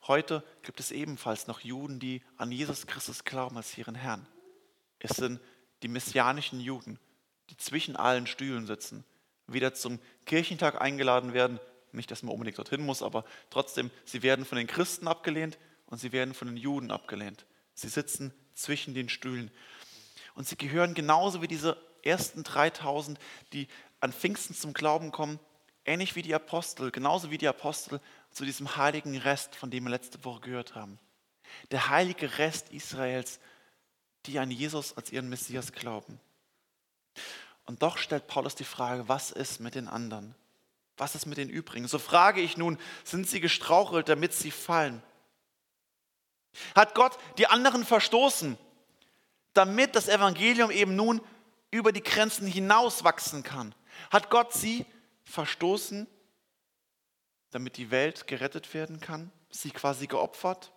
Heute 0.07 0.45
gibt 0.63 0.81
es 0.81 0.93
ebenfalls 0.93 1.47
noch 1.47 1.61
Juden, 1.61 1.99
die 1.99 2.23
an 2.37 2.53
Jesus 2.53 2.87
Christus 2.87 3.25
glauben 3.25 3.57
als 3.57 3.77
ihren 3.77 3.95
Herrn. 3.95 4.27
Es 4.99 5.17
sind 5.17 5.41
die 5.83 5.89
messianischen 5.89 6.61
Juden, 6.61 6.99
die 7.51 7.57
zwischen 7.57 7.97
allen 7.97 8.27
Stühlen 8.27 8.67
sitzen, 8.67 9.05
wieder 9.47 9.75
zum 9.75 9.99
Kirchentag 10.27 10.81
eingeladen 10.81 11.35
werden. 11.35 11.61
Nicht, 11.93 12.11
dass 12.11 12.23
man 12.23 12.33
unbedingt 12.33 12.59
dorthin 12.59 12.85
muss, 12.85 13.03
aber 13.03 13.25
trotzdem, 13.51 13.91
sie 14.05 14.23
werden 14.23 14.45
von 14.45 14.59
den 14.59 14.67
Christen 14.67 15.07
abgelehnt 15.07 15.59
und 15.87 15.99
sie 15.99 16.13
werden 16.13 16.35
von 16.35 16.49
den 16.49 16.57
Juden 16.57 16.91
abgelehnt. 16.91 17.47
Sie 17.75 17.89
sitzen 17.89 18.33
zwischen 18.55 18.95
den 18.95 19.09
Stühlen. 19.09 19.51
Und 20.35 20.49
sie 20.49 20.57
gehören 20.57 20.95
genauso 20.95 21.43
wie 21.43 21.49
diese 21.49 21.77
ersten 22.03 22.43
3000, 22.43 23.19
die 23.53 23.69
an 24.01 24.13
Pfingsten 24.13 24.55
zum 24.55 24.75
Glauben 24.75 25.13
kommen, 25.13 25.39
ähnlich 25.85 26.17
wie 26.17 26.23
die 26.23 26.35
Apostel, 26.35 26.91
genauso 26.91 27.31
wie 27.31 27.39
die 27.39 27.49
Apostel 27.49 28.01
zu 28.31 28.45
diesem 28.45 28.77
heiligen 28.77 29.17
Rest, 29.17 29.55
von 29.55 29.71
dem 29.71 29.85
wir 29.85 29.91
letzte 29.91 30.25
Woche 30.25 30.41
gehört 30.41 30.75
haben. 30.75 30.99
Der 31.71 31.89
heilige 31.89 32.39
Rest 32.39 32.71
Israels, 32.71 33.39
die 34.27 34.39
an 34.39 34.51
Jesus 34.51 34.97
als 34.97 35.13
ihren 35.13 35.29
Messias 35.29 35.73
glauben. 35.73 36.21
Und 37.67 37.83
doch 37.83 37.97
stellt 37.97 38.27
Paulus 38.27 38.55
die 38.55 38.65
Frage, 38.65 39.09
was 39.09 39.31
ist 39.31 39.61
mit 39.61 39.75
den 39.75 39.89
anderen? 39.89 40.35
Was 40.97 41.15
ist 41.15 41.27
mit 41.27 41.39
den 41.39 41.49
übrigen? 41.49 41.89
So 41.89 41.99
frage 41.99 42.41
ich 42.41 42.57
nun, 42.57 42.79
sind 43.05 43.29
sie 43.29 43.41
gestrauchelt, 43.41 44.09
damit 44.09 44.33
sie 44.33 44.51
fallen? 44.51 45.03
Hat 46.75 46.95
Gott 46.95 47.19
die 47.39 47.47
anderen 47.47 47.85
verstoßen, 47.85 48.57
damit 49.55 49.97
das 49.97 50.09
Evangelium 50.09 50.71
eben 50.71 50.97
nun 50.97 51.21
über 51.71 51.93
die 51.93 52.03
Grenzen 52.03 52.47
hinaus 52.47 53.05
wachsen 53.05 53.43
kann? 53.43 53.75
Hat 54.11 54.31
Gott 54.31 54.53
sie 54.53 54.85
verstoßen, 55.25 56.07
damit 57.51 57.77
die 57.77 57.91
Welt 57.91 58.27
gerettet 58.27 58.75
werden 58.75 59.01
kann? 59.01 59.33
Sie 59.51 59.71
quasi 59.71 60.07
geopfert? 60.07 60.73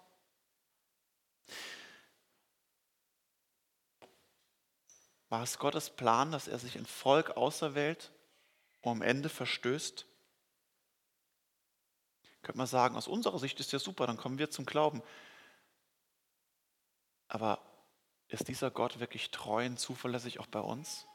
War 5.29 5.43
es 5.43 5.59
Gottes 5.59 5.89
Plan, 5.89 6.31
dass 6.31 6.47
er 6.47 6.59
sich 6.59 6.77
ein 6.77 6.85
Volk 6.85 7.31
auserwählt 7.31 8.11
und 8.81 8.91
am 8.91 9.01
Ende 9.01 9.27
verstößt? 9.27 10.05
Könnte 12.43 12.57
man 12.57 12.67
sagen, 12.67 12.95
aus 12.95 13.07
unserer 13.09 13.39
Sicht 13.39 13.59
ist 13.59 13.73
ja 13.73 13.79
super, 13.79 14.07
dann 14.07 14.15
kommen 14.15 14.39
wir 14.39 14.49
zum 14.49 14.65
Glauben. 14.65 15.03
Aber 17.27 17.61
ist 18.27 18.47
dieser 18.47 18.71
Gott 18.71 18.99
wirklich 18.99 19.31
treu 19.31 19.65
und 19.65 19.79
zuverlässig 19.79 20.39
auch 20.39 20.47
bei 20.47 20.59
uns? 20.59 21.07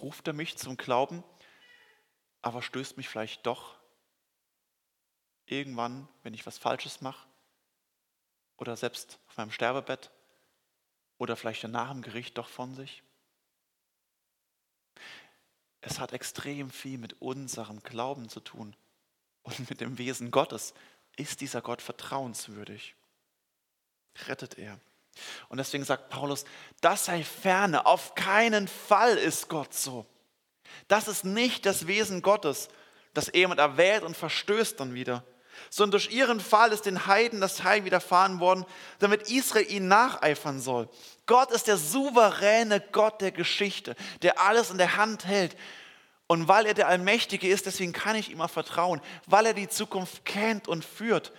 Ruft 0.00 0.26
er 0.26 0.32
mich 0.32 0.58
zum 0.58 0.76
Glauben, 0.76 1.22
aber 2.42 2.62
stößt 2.62 2.96
mich 2.96 3.08
vielleicht 3.08 3.46
doch 3.46 3.78
irgendwann, 5.46 6.08
wenn 6.22 6.34
ich 6.34 6.46
was 6.46 6.58
Falsches 6.58 7.00
mache? 7.00 7.26
Oder 8.56 8.76
selbst 8.76 9.18
auf 9.28 9.36
meinem 9.36 9.50
Sterbebett? 9.50 10.10
Oder 11.18 11.36
vielleicht 11.36 11.64
danach 11.64 11.90
im 11.90 12.02
Gericht 12.02 12.36
doch 12.36 12.48
von 12.48 12.74
sich? 12.74 13.02
Es 15.80 16.00
hat 16.00 16.12
extrem 16.12 16.70
viel 16.70 16.98
mit 16.98 17.20
unserem 17.22 17.82
Glauben 17.82 18.28
zu 18.28 18.40
tun 18.40 18.74
und 19.42 19.70
mit 19.70 19.80
dem 19.80 19.98
Wesen 19.98 20.30
Gottes. 20.30 20.74
Ist 21.16 21.40
dieser 21.40 21.62
Gott 21.62 21.80
vertrauenswürdig? 21.80 22.96
Rettet 24.26 24.58
er? 24.58 24.80
Und 25.48 25.58
deswegen 25.58 25.84
sagt 25.84 26.10
Paulus, 26.10 26.44
das 26.80 27.06
sei 27.06 27.24
ferne, 27.24 27.86
auf 27.86 28.14
keinen 28.14 28.68
Fall 28.68 29.16
ist 29.16 29.48
Gott 29.48 29.74
so. 29.74 30.06
Das 30.88 31.08
ist 31.08 31.24
nicht 31.24 31.66
das 31.66 31.86
Wesen 31.86 32.22
Gottes, 32.22 32.68
dass 33.14 33.28
er 33.28 33.40
jemand 33.40 33.60
erwählt 33.60 34.02
und 34.02 34.16
verstößt 34.16 34.78
dann 34.78 34.94
wieder, 34.94 35.24
sondern 35.70 35.92
durch 35.92 36.10
ihren 36.10 36.40
Fall 36.40 36.72
ist 36.72 36.86
den 36.86 37.06
Heiden 37.06 37.40
das 37.40 37.64
Heil 37.64 37.84
widerfahren 37.84 38.40
worden, 38.40 38.66
damit 38.98 39.30
Israel 39.30 39.70
ihnen 39.70 39.88
nacheifern 39.88 40.60
soll. 40.60 40.88
Gott 41.24 41.50
ist 41.50 41.66
der 41.66 41.76
souveräne 41.78 42.80
Gott 42.92 43.20
der 43.20 43.32
Geschichte, 43.32 43.96
der 44.22 44.40
alles 44.40 44.70
in 44.70 44.78
der 44.78 44.96
Hand 44.96 45.24
hält. 45.24 45.56
Und 46.28 46.48
weil 46.48 46.66
er 46.66 46.74
der 46.74 46.88
Allmächtige 46.88 47.48
ist, 47.48 47.66
deswegen 47.66 47.92
kann 47.92 48.16
ich 48.16 48.30
ihm 48.30 48.40
auch 48.40 48.50
vertrauen, 48.50 49.00
weil 49.26 49.46
er 49.46 49.54
die 49.54 49.68
Zukunft 49.68 50.24
kennt 50.24 50.68
und 50.68 50.84
führt 50.84 51.32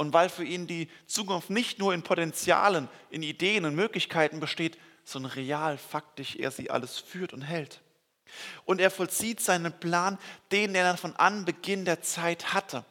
und 0.00 0.14
weil 0.14 0.30
für 0.30 0.44
ihn 0.44 0.66
die 0.66 0.88
Zukunft 1.06 1.50
nicht 1.50 1.78
nur 1.78 1.92
in 1.92 2.02
Potenzialen, 2.02 2.88
in 3.10 3.22
Ideen 3.22 3.66
und 3.66 3.74
Möglichkeiten 3.74 4.40
besteht, 4.40 4.78
sondern 5.04 5.32
real, 5.32 5.76
faktisch 5.76 6.36
er 6.36 6.50
sie 6.50 6.70
alles 6.70 6.98
führt 6.98 7.34
und 7.34 7.42
hält. 7.42 7.82
Und 8.64 8.80
er 8.80 8.90
vollzieht 8.90 9.42
seinen 9.42 9.78
Plan, 9.78 10.18
den 10.52 10.74
er 10.74 10.84
dann 10.84 10.96
von 10.96 11.14
Anbeginn 11.16 11.84
der 11.84 12.00
Zeit 12.00 12.54
hatte. 12.54 12.86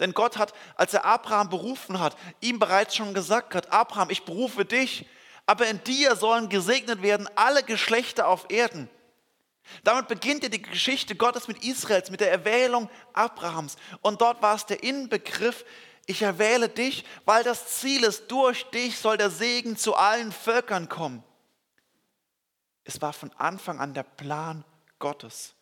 Denn 0.00 0.12
Gott 0.12 0.36
hat, 0.36 0.52
als 0.76 0.92
er 0.92 1.06
Abraham 1.06 1.48
berufen 1.48 1.98
hat, 1.98 2.14
ihm 2.42 2.58
bereits 2.58 2.94
schon 2.94 3.14
gesagt 3.14 3.54
hat, 3.54 3.72
Abraham, 3.72 4.10
ich 4.10 4.26
berufe 4.26 4.66
dich, 4.66 5.06
aber 5.46 5.66
in 5.66 5.82
dir 5.84 6.14
sollen 6.14 6.50
gesegnet 6.50 7.00
werden 7.00 7.26
alle 7.36 7.62
Geschlechter 7.62 8.28
auf 8.28 8.50
Erden. 8.50 8.90
Damit 9.82 10.08
beginnt 10.08 10.42
ja 10.42 10.50
die 10.50 10.60
Geschichte 10.60 11.14
Gottes 11.14 11.48
mit 11.48 11.64
Israels, 11.64 12.10
mit 12.10 12.20
der 12.20 12.30
Erwählung 12.30 12.90
Abrahams. 13.14 13.76
Und 14.02 14.20
dort 14.20 14.42
war 14.42 14.56
es 14.56 14.66
der 14.66 14.82
Inbegriff, 14.82 15.64
ich 16.06 16.22
erwähle 16.22 16.68
dich, 16.68 17.04
weil 17.24 17.44
das 17.44 17.78
Ziel 17.78 18.04
ist, 18.04 18.30
durch 18.30 18.64
dich 18.70 18.98
soll 18.98 19.16
der 19.16 19.30
Segen 19.30 19.76
zu 19.76 19.94
allen 19.94 20.32
Völkern 20.32 20.88
kommen. 20.88 21.22
Es 22.84 23.00
war 23.00 23.12
von 23.12 23.32
Anfang 23.32 23.80
an 23.80 23.94
der 23.94 24.02
Plan 24.02 24.64
Gottes. 24.98 25.54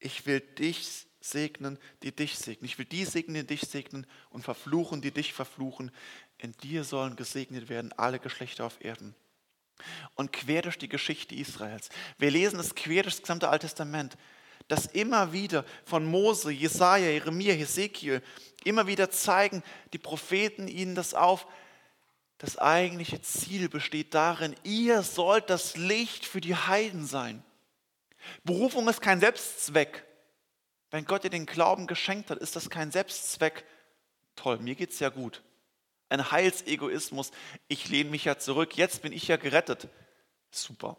Ich 0.00 0.26
will 0.26 0.40
dich 0.40 1.06
segnen, 1.20 1.78
die 2.02 2.10
dich 2.10 2.36
segnen. 2.36 2.64
Ich 2.66 2.78
will 2.78 2.84
die 2.84 3.04
segnen, 3.04 3.46
die 3.46 3.54
dich 3.54 3.62
segnen 3.62 4.06
und 4.30 4.42
verfluchen, 4.42 5.00
die 5.00 5.12
dich 5.12 5.32
verfluchen. 5.32 5.92
In 6.38 6.52
dir 6.58 6.82
sollen 6.82 7.14
gesegnet 7.14 7.68
werden 7.68 7.92
alle 7.96 8.18
Geschlechter 8.18 8.64
auf 8.64 8.84
Erden. 8.84 9.14
Und 10.16 10.32
quer 10.32 10.62
durch 10.62 10.78
die 10.78 10.88
Geschichte 10.88 11.34
Israels. 11.36 11.88
Wir 12.18 12.30
lesen 12.32 12.58
es 12.58 12.74
quer 12.74 13.04
durch 13.04 13.14
das 13.14 13.22
gesamte 13.22 13.48
Alte 13.48 13.66
Testament, 13.66 14.16
dass 14.72 14.86
immer 14.86 15.34
wieder 15.34 15.66
von 15.84 16.06
Mose, 16.06 16.50
Jesaja, 16.50 17.10
Jeremia, 17.10 17.52
Hesekiel 17.52 18.22
immer 18.64 18.86
wieder 18.86 19.10
zeigen 19.10 19.62
die 19.92 19.98
Propheten 19.98 20.66
ihnen 20.66 20.94
das 20.94 21.12
auf. 21.12 21.46
Das 22.38 22.56
eigentliche 22.56 23.20
Ziel 23.20 23.68
besteht 23.68 24.14
darin, 24.14 24.56
ihr 24.62 25.02
sollt 25.02 25.50
das 25.50 25.76
Licht 25.76 26.24
für 26.24 26.40
die 26.40 26.54
Heiden 26.54 27.04
sein. 27.04 27.44
Berufung 28.44 28.88
ist 28.88 29.02
kein 29.02 29.20
Selbstzweck. 29.20 30.06
Wenn 30.90 31.04
Gott 31.04 31.24
dir 31.24 31.30
den 31.30 31.44
Glauben 31.44 31.86
geschenkt 31.86 32.30
hat, 32.30 32.38
ist 32.38 32.56
das 32.56 32.70
kein 32.70 32.90
Selbstzweck. 32.90 33.66
Toll, 34.36 34.56
mir 34.56 34.74
geht 34.74 34.92
es 34.92 35.00
ja 35.00 35.10
gut. 35.10 35.42
Ein 36.08 36.30
Heilsegoismus. 36.30 37.30
Ich 37.68 37.90
lehne 37.90 38.08
mich 38.08 38.24
ja 38.24 38.38
zurück. 38.38 38.74
Jetzt 38.78 39.02
bin 39.02 39.12
ich 39.12 39.28
ja 39.28 39.36
gerettet. 39.36 39.88
Super. 40.50 40.96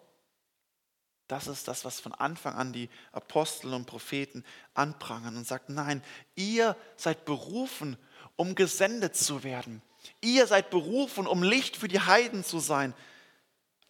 Das 1.27 1.47
ist 1.47 1.67
das, 1.67 1.85
was 1.85 1.99
von 1.99 2.13
Anfang 2.13 2.55
an 2.55 2.73
die 2.73 2.89
Apostel 3.11 3.73
und 3.73 3.85
Propheten 3.85 4.43
anprangern 4.73 5.37
und 5.37 5.47
sagt, 5.47 5.69
nein, 5.69 6.03
ihr 6.35 6.75
seid 6.97 7.25
berufen, 7.25 7.97
um 8.35 8.55
gesendet 8.55 9.15
zu 9.15 9.43
werden. 9.43 9.81
Ihr 10.21 10.47
seid 10.47 10.69
berufen, 10.69 11.27
um 11.27 11.43
Licht 11.43 11.77
für 11.77 11.87
die 11.87 12.01
Heiden 12.01 12.43
zu 12.43 12.59
sein. 12.59 12.93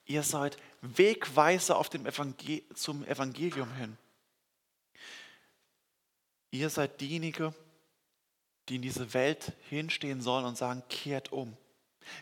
Ihr 0.05 0.23
seid 0.23 0.57
Wegweiser 0.81 1.77
auf 1.77 1.89
dem 1.89 2.05
Evangel 2.05 2.61
zum 2.75 3.05
Evangelium 3.05 3.73
hin. 3.75 3.97
Ihr 6.51 6.69
seid 6.69 7.01
diejenigen, 7.01 7.55
die 8.69 8.75
in 8.75 8.81
diese 8.81 9.13
Welt 9.13 9.53
hinstehen 9.69 10.21
sollen 10.21 10.45
und 10.45 10.57
sagen, 10.57 10.83
kehrt 10.87 11.31
um. 11.31 11.57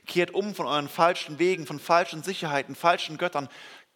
Kehrt 0.05 0.31
um 0.31 0.53
von 0.55 0.67
euren 0.67 0.87
falschen 0.87 1.39
Wegen, 1.39 1.65
von 1.65 1.79
falschen 1.79 2.23
Sicherheiten, 2.23 2.75
falschen 2.75 3.17
Göttern. 3.17 3.49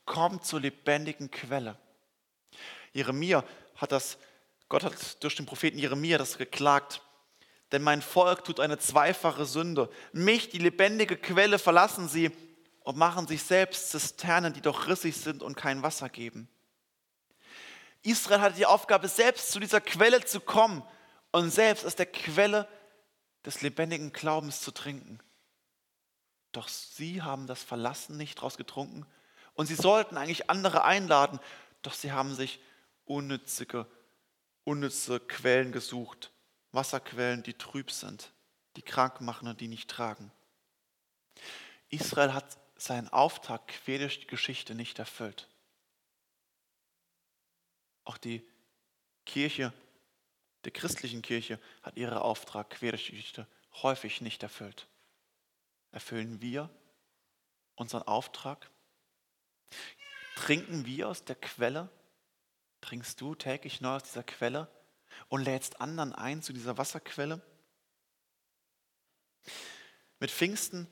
Kommt 0.06 0.46
zur 0.46 0.62
lebendigen 0.62 1.32
Quelle. 1.32 1.78
Jeremia 2.94 3.44
hat 3.76 3.92
das, 3.92 4.18
Gott 4.70 4.84
hat 4.84 5.24
durch 5.24 5.36
den 5.36 5.46
Propheten 5.46 5.78
Jeremia 5.78 6.18
das 6.18 6.38
geklagt. 6.38 7.02
Denn 7.72 7.82
mein 7.82 8.02
Volk 8.02 8.44
tut 8.44 8.60
eine 8.60 8.78
zweifache 8.78 9.46
Sünde. 9.46 9.90
Mich, 10.14 10.50
die 10.50 10.60
lebendige 10.60 11.18
Quelle, 11.18 11.60
verlassen 11.60 12.08
sie 12.08 12.32
und 12.82 12.98
machen 12.98 13.28
sich 13.28 13.42
selbst 13.42 13.90
Zisternen, 13.90 14.54
die 14.54 14.62
doch 14.62 14.88
rissig 14.88 15.18
sind 15.18 15.42
und 15.42 15.56
kein 15.56 15.82
Wasser 15.82 16.08
geben. 16.08 16.48
Israel 18.04 18.42
hatte 18.42 18.56
die 18.58 18.68
Aufgabe, 18.68 19.08
selbst 19.08 19.52
zu 19.52 19.60
dieser 19.60 19.82
Quelle 19.82 20.24
zu 20.24 20.40
kommen 20.40 20.84
und 21.32 21.50
selbst 21.50 21.86
aus 21.86 21.96
der 21.96 22.06
Quelle 22.06 22.68
des 23.44 23.62
lebendigen 23.62 24.14
Glaubens 24.14 24.62
zu 24.62 24.72
trinken. 24.72 25.20
Doch 26.52 26.68
sie 26.68 27.24
haben 27.24 27.48
das 27.48 27.64
verlassen, 27.64 28.16
nicht 28.18 28.36
draus 28.36 28.58
getrunken. 28.58 29.06
Und 29.56 29.68
sie 29.68 29.76
sollten 29.76 30.18
eigentlich 30.18 30.50
andere 30.50 30.84
einladen, 30.84 31.40
doch 31.82 31.94
sie 31.94 32.12
haben 32.12 32.34
sich 32.36 32.60
unnützige, 33.06 33.88
unnütze 34.64 35.20
Quellen 35.20 35.72
gesucht. 35.72 36.32
Wasserquellen, 36.72 37.42
die 37.42 37.54
trüb 37.54 37.90
sind, 37.90 38.34
die 38.76 38.82
krank 38.82 39.22
machen 39.22 39.48
und 39.48 39.62
die 39.62 39.70
nicht 39.70 39.90
tragen. 39.90 40.32
Israel 41.90 42.34
hat 42.34 42.58
seinen 42.76 43.08
Auftrag 43.10 43.68
quer 43.68 44.00
durch 44.00 44.20
die 44.20 44.28
Geschichte 44.28 44.76
nicht 44.76 45.00
erfüllt. 45.00 45.48
Auch 48.04 48.18
die 48.18 48.46
Kirche, 49.26 49.74
der 50.66 50.72
christlichen 50.72 51.22
Kirche, 51.22 51.60
hat 51.82 51.96
ihren 51.96 52.18
Auftrag 52.18 52.72
quer 52.72 52.92
durch 52.92 53.06
die 53.06 53.12
Geschichte 53.12 53.48
häufig 53.82 54.20
nicht 54.20 54.44
erfüllt. 54.44 54.88
Erfüllen 55.92 56.42
wir 56.42 56.70
unseren 57.76 58.04
Auftrag? 58.04 58.70
Trinken 60.36 60.86
wir 60.86 61.10
aus 61.10 61.24
der 61.24 61.36
Quelle? 61.36 61.90
Trinkst 62.82 63.20
du 63.20 63.34
täglich 63.34 63.82
neu 63.82 63.96
aus 63.96 64.04
dieser 64.04 64.24
Quelle 64.24 64.70
und 65.30 65.44
lädst 65.44 65.82
anderen 65.82 66.14
ein 66.14 66.42
zu 66.42 66.54
dieser 66.54 66.78
Wasserquelle? 66.78 67.42
Mit 70.20 70.30
Pfingsten 70.30 70.88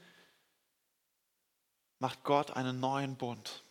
macht 1.99 2.23
Gott 2.23 2.51
einen 2.51 2.79
neuen 2.79 3.15
Bund, 3.15 3.63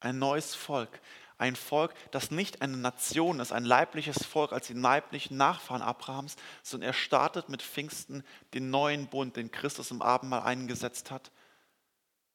ein 0.00 0.18
neues 0.18 0.54
Volk, 0.54 1.00
ein 1.38 1.56
Volk, 1.56 1.94
das 2.12 2.30
nicht 2.30 2.62
eine 2.62 2.76
Nation 2.76 3.40
ist, 3.40 3.52
ein 3.52 3.64
leibliches 3.64 4.24
Volk 4.24 4.52
als 4.52 4.68
die 4.68 4.74
leiblichen 4.74 5.36
Nachfahren 5.36 5.82
Abrahams, 5.82 6.36
sondern 6.62 6.90
er 6.90 6.94
startet 6.94 7.48
mit 7.48 7.62
Pfingsten 7.62 8.24
den 8.52 8.70
neuen 8.70 9.08
Bund, 9.08 9.36
den 9.36 9.50
Christus 9.50 9.90
im 9.90 10.02
Abendmahl 10.02 10.42
eingesetzt 10.42 11.10
hat 11.10 11.32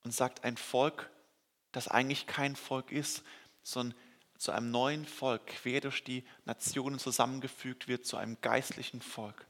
und 0.04 0.12
sagt 0.12 0.44
ein 0.44 0.58
Volk, 0.58 1.10
das 1.72 1.88
eigentlich 1.88 2.28
kein 2.28 2.56
Volk 2.56 2.92
ist, 2.92 3.24
sondern 3.64 3.98
zu 4.38 4.52
einem 4.52 4.72
neuen 4.72 5.06
Volk 5.06 5.46
quer 5.48 5.82
durch 5.82 6.04
die 6.04 6.24
Nationen 6.46 6.98
zusammengefügt 6.98 7.88
wird, 7.88 8.06
zu 8.06 8.18
einem 8.18 8.40
geistlichen 8.42 9.02
Volk, 9.02 9.46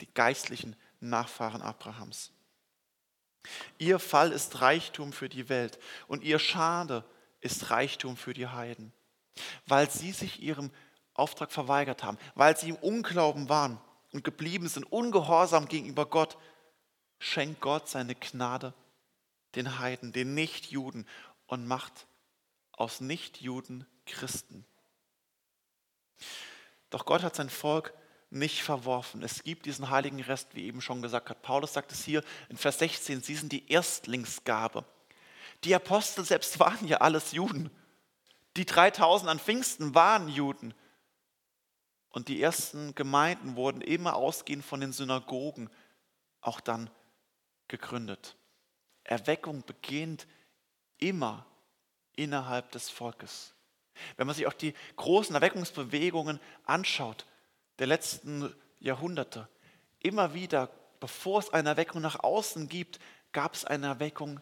die 0.00 0.12
geistlichen 0.12 0.76
Nachfahren 1.00 1.60
Abrahams. 1.60 2.30
Ihr 3.78 3.98
Fall 3.98 4.30
ist 4.30 4.60
Reichtum 4.60 5.12
für 5.12 5.28
die 5.28 5.48
Welt 5.48 5.78
und 6.06 6.22
ihr 6.22 6.38
Schade 6.38 7.04
ist 7.40 7.70
Reichtum 7.70 8.16
für 8.16 8.32
die 8.32 8.46
Heiden, 8.46 8.92
weil 9.66 9.90
sie 9.90 10.12
sich 10.12 10.40
ihrem 10.40 10.70
Auftrag 11.14 11.50
verweigert 11.50 12.04
haben, 12.04 12.18
weil 12.36 12.56
sie 12.56 12.68
im 12.68 12.76
Unglauben 12.76 13.48
waren 13.48 13.80
und 14.12 14.22
geblieben 14.22 14.68
sind, 14.68 14.84
ungehorsam 14.84 15.66
gegenüber 15.66 16.06
Gott, 16.06 16.38
schenkt 17.18 17.60
Gott 17.60 17.88
seine 17.88 18.14
Gnade 18.14 18.72
den 19.54 19.78
Heiden, 19.78 20.12
den 20.12 20.34
Nichtjuden 20.34 21.06
und 21.52 21.66
macht 21.66 22.06
aus 22.72 23.02
Nichtjuden 23.02 23.86
Christen. 24.06 24.64
Doch 26.88 27.04
Gott 27.04 27.22
hat 27.22 27.36
sein 27.36 27.50
Volk 27.50 27.92
nicht 28.30 28.62
verworfen. 28.62 29.22
Es 29.22 29.42
gibt 29.42 29.66
diesen 29.66 29.90
heiligen 29.90 30.22
Rest, 30.22 30.54
wie 30.54 30.64
eben 30.64 30.80
schon 30.80 31.02
gesagt 31.02 31.28
hat. 31.28 31.42
Paulus 31.42 31.74
sagt 31.74 31.92
es 31.92 32.06
hier 32.06 32.24
in 32.48 32.56
Vers 32.56 32.78
16, 32.78 33.20
sie 33.20 33.34
sind 33.34 33.52
die 33.52 33.70
Erstlingsgabe. 33.70 34.86
Die 35.64 35.74
Apostel 35.74 36.24
selbst 36.24 36.58
waren 36.58 36.88
ja 36.88 37.02
alles 37.02 37.32
Juden. 37.32 37.70
Die 38.56 38.64
3000 38.64 39.30
an 39.30 39.38
Pfingsten 39.38 39.94
waren 39.94 40.28
Juden. 40.28 40.72
Und 42.08 42.28
die 42.28 42.40
ersten 42.40 42.94
Gemeinden 42.94 43.56
wurden 43.56 43.82
immer 43.82 44.16
ausgehend 44.16 44.64
von 44.64 44.80
den 44.80 44.94
Synagogen 44.94 45.68
auch 46.40 46.60
dann 46.60 46.88
gegründet. 47.68 48.36
Erweckung 49.04 49.62
beginnt 49.66 50.26
immer 51.02 51.44
innerhalb 52.16 52.70
des 52.72 52.88
Volkes. 52.88 53.52
Wenn 54.16 54.26
man 54.26 54.36
sich 54.36 54.46
auch 54.46 54.52
die 54.52 54.74
großen 54.96 55.34
Erweckungsbewegungen 55.34 56.40
anschaut, 56.64 57.26
der 57.78 57.86
letzten 57.86 58.54
Jahrhunderte. 58.80 59.48
Immer 60.00 60.34
wieder, 60.34 60.70
bevor 61.00 61.40
es 61.40 61.50
eine 61.50 61.70
Erweckung 61.70 62.00
nach 62.00 62.22
außen 62.22 62.68
gibt, 62.68 62.98
gab 63.32 63.54
es 63.54 63.64
eine 63.64 63.86
Erweckung 63.86 64.40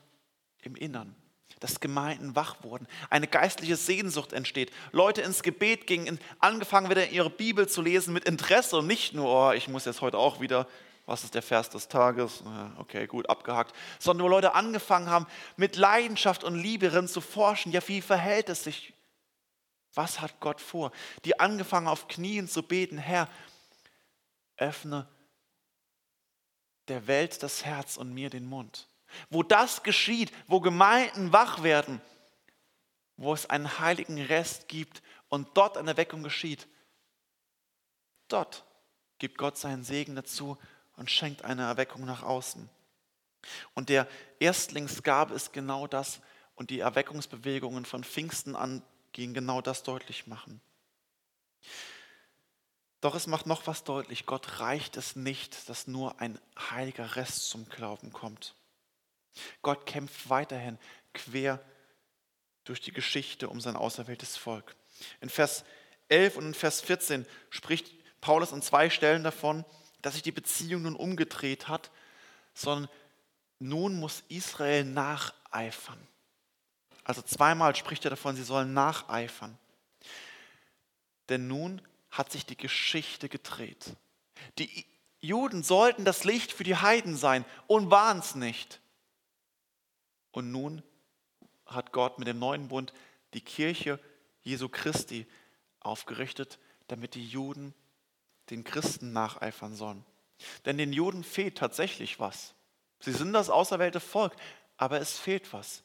im 0.63 0.77
Innern. 0.77 1.15
Dass 1.59 1.81
Gemeinden 1.81 2.37
wach 2.37 2.63
wurden, 2.63 2.87
eine 3.11 3.27
geistliche 3.27 3.77
Sehnsucht 3.77 4.33
entsteht, 4.33 4.71
Leute 4.93 5.21
ins 5.21 5.43
Gebet 5.43 5.87
gingen, 5.87 6.19
angefangen 6.39 6.89
wieder 6.91 7.09
ihre 7.09 7.29
Bibel 7.29 7.69
zu 7.69 7.83
lesen 7.83 8.15
mit 8.15 8.25
Interesse 8.25 8.79
und 8.79 8.87
nicht 8.87 9.15
nur, 9.15 9.27
oh, 9.27 9.53
ich 9.53 9.69
muss 9.69 9.85
jetzt 9.85 10.01
heute 10.01 10.17
auch 10.17 10.41
wieder, 10.41 10.67
was 11.11 11.25
ist 11.25 11.35
der 11.35 11.43
Vers 11.43 11.69
des 11.71 11.89
Tages? 11.89 12.43
Okay, 12.79 13.07
gut, 13.07 13.29
abgehakt. 13.29 13.75
Sondern 13.99 14.25
wo 14.25 14.29
Leute 14.29 14.55
angefangen 14.55 15.11
haben, 15.11 15.27
mit 15.57 15.77
Leidenschaft 15.77 16.45
und 16.45 16.55
Liebe 16.55 16.89
drin 16.89 17.09
zu 17.09 17.21
forschen, 17.21 17.73
ja, 17.73 17.87
wie 17.87 18.01
verhält 18.01 18.49
es 18.49 18.65
sich 18.65 18.95
was 19.95 20.21
hat 20.21 20.41
Gott 20.41 20.61
vor? 20.61 20.93
Die 21.25 21.41
angefangen 21.41 21.89
auf 21.89 22.09
Knien 22.09 22.49
zu 22.49 22.63
beten, 22.63 22.99
Herr, 22.99 23.29
öffne 24.57 25.09
der 26.89 27.07
Welt 27.07 27.43
das 27.43 27.65
Herz 27.65 27.97
und 27.97 28.13
mir 28.13 28.31
den 28.31 28.47
Mund. 28.47 28.89
Wo 29.29 29.43
das 29.43 29.83
geschieht, 29.83 30.33
wo 30.47 30.61
Gemeinden 30.61 31.33
wach 31.33 31.63
werden, 31.63 32.01
wo 33.17 33.35
es 33.35 33.47
einen 33.47 33.79
heiligen 33.79 34.21
Rest 34.21 34.69
gibt 34.69 35.03
und 35.29 35.57
dort 35.57 35.77
eine 35.77 35.97
Weckung 35.97 36.23
geschieht, 36.23 36.69
dort 38.29 38.65
gibt 39.19 39.39
Gott 39.39 39.59
seinen 39.59 39.83
Segen 39.83 40.15
dazu 40.15 40.57
und 41.01 41.11
schenkt 41.11 41.47
eine 41.47 41.63
Erweckung 41.63 42.05
nach 42.05 42.23
außen. 42.23 42.69
Und 43.75 43.89
der 43.89 44.07
Erstlingsgabe 44.39 45.33
ist 45.33 45.55
genau 45.55 45.87
das 45.87 46.21
und 46.57 46.69
die 46.69 46.81
Erweckungsbewegungen 46.81 47.87
von 47.87 48.05
Pfingsten 48.05 48.55
an 48.55 48.83
gehen 49.13 49.33
genau 49.33 49.63
das 49.63 49.83
deutlich 49.83 50.27
machen. 50.27 50.61
Doch 53.01 53.15
es 53.15 53.27
macht 53.27 53.47
noch 53.47 53.67
was 53.67 53.83
deutlich. 53.83 54.27
Gott 54.27 54.61
reicht 54.61 54.99
es 54.99 55.17
nicht, 55.17 55.71
dass 55.71 55.87
nur 55.87 56.21
ein 56.21 56.39
heiliger 56.71 57.17
Rest 57.17 57.49
zum 57.49 57.67
Glauben 57.71 58.13
kommt. 58.13 58.55
Gott 59.63 59.87
kämpft 59.87 60.29
weiterhin 60.29 60.79
quer 61.15 61.65
durch 62.65 62.83
die 62.83 62.93
Geschichte 62.93 63.49
um 63.49 63.59
sein 63.63 63.75
auserwähltes 63.75 64.37
Volk. 64.37 64.77
In 65.23 65.31
Vers 65.31 65.65
11 66.11 66.37
und 66.37 66.47
in 66.49 66.55
Vers 66.55 66.83
14 66.83 67.25
spricht 67.49 67.91
Paulus 68.21 68.53
an 68.53 68.61
zwei 68.61 68.91
Stellen 68.91 69.25
davon, 69.25 69.65
dass 70.03 70.15
sich 70.15 70.23
die 70.23 70.33
Beziehung 70.33 70.83
nun 70.83 70.97
umgedreht 70.97 71.69
hat, 71.69 71.91
sondern 72.55 72.91
nun 73.59 73.99
muss 73.99 74.25
Israel 74.29 74.85
nacheifern. 74.85 76.01
Also 77.05 77.23
zweimal 77.23 77.75
spricht 77.77 78.05
er 78.05 78.11
davon, 78.11 78.37
sie 78.37 78.43
sollen 78.43 78.73
nacheifern. 78.73 79.59
Denn 81.29 81.47
nun 81.47 81.83
hat 82.11 82.33
sich 82.33 82.47
die 82.47 82.57
Geschichte 82.57 83.29
gedreht. 83.29 83.97
Die 84.59 84.87
Juden 85.21 85.63
sollten 85.63 86.05
das 86.05 86.25
Licht 86.25 86.53
für 86.53 86.65
die 86.65 86.77
Heiden 86.77 87.17
sein 87.17 87.45
und 87.67 87.91
waren 87.91 88.19
es 88.19 88.35
nicht. 88.35 88.81
Und 90.33 90.51
nun 90.51 90.83
hat 91.67 91.93
Gott 91.93 92.19
mit 92.19 92.27
dem 92.27 92.39
neuen 92.39 92.69
Bund 92.69 92.93
die 93.35 93.41
Kirche 93.41 94.01
Jesu 94.43 94.69
Christi 94.69 95.27
aufgerichtet, 95.81 96.59
damit 96.89 97.15
die 97.15 97.27
Juden 97.27 97.75
den 98.51 98.65
Christen 98.65 99.13
nacheifern 99.13 99.75
sollen. 99.75 100.05
Denn 100.65 100.79
den 100.79 100.93
Juden 100.93 101.25
fehlt 101.25 101.59
tatsächlich 101.59 102.19
was. 102.19 102.55
Sie 103.01 103.13
sind 103.13 103.33
das 103.33 103.51
auserwählte 103.51 104.01
Volk, 104.01 104.35
aber 104.77 105.01
es 105.01 105.19
fehlt 105.19 105.53
was 105.53 105.83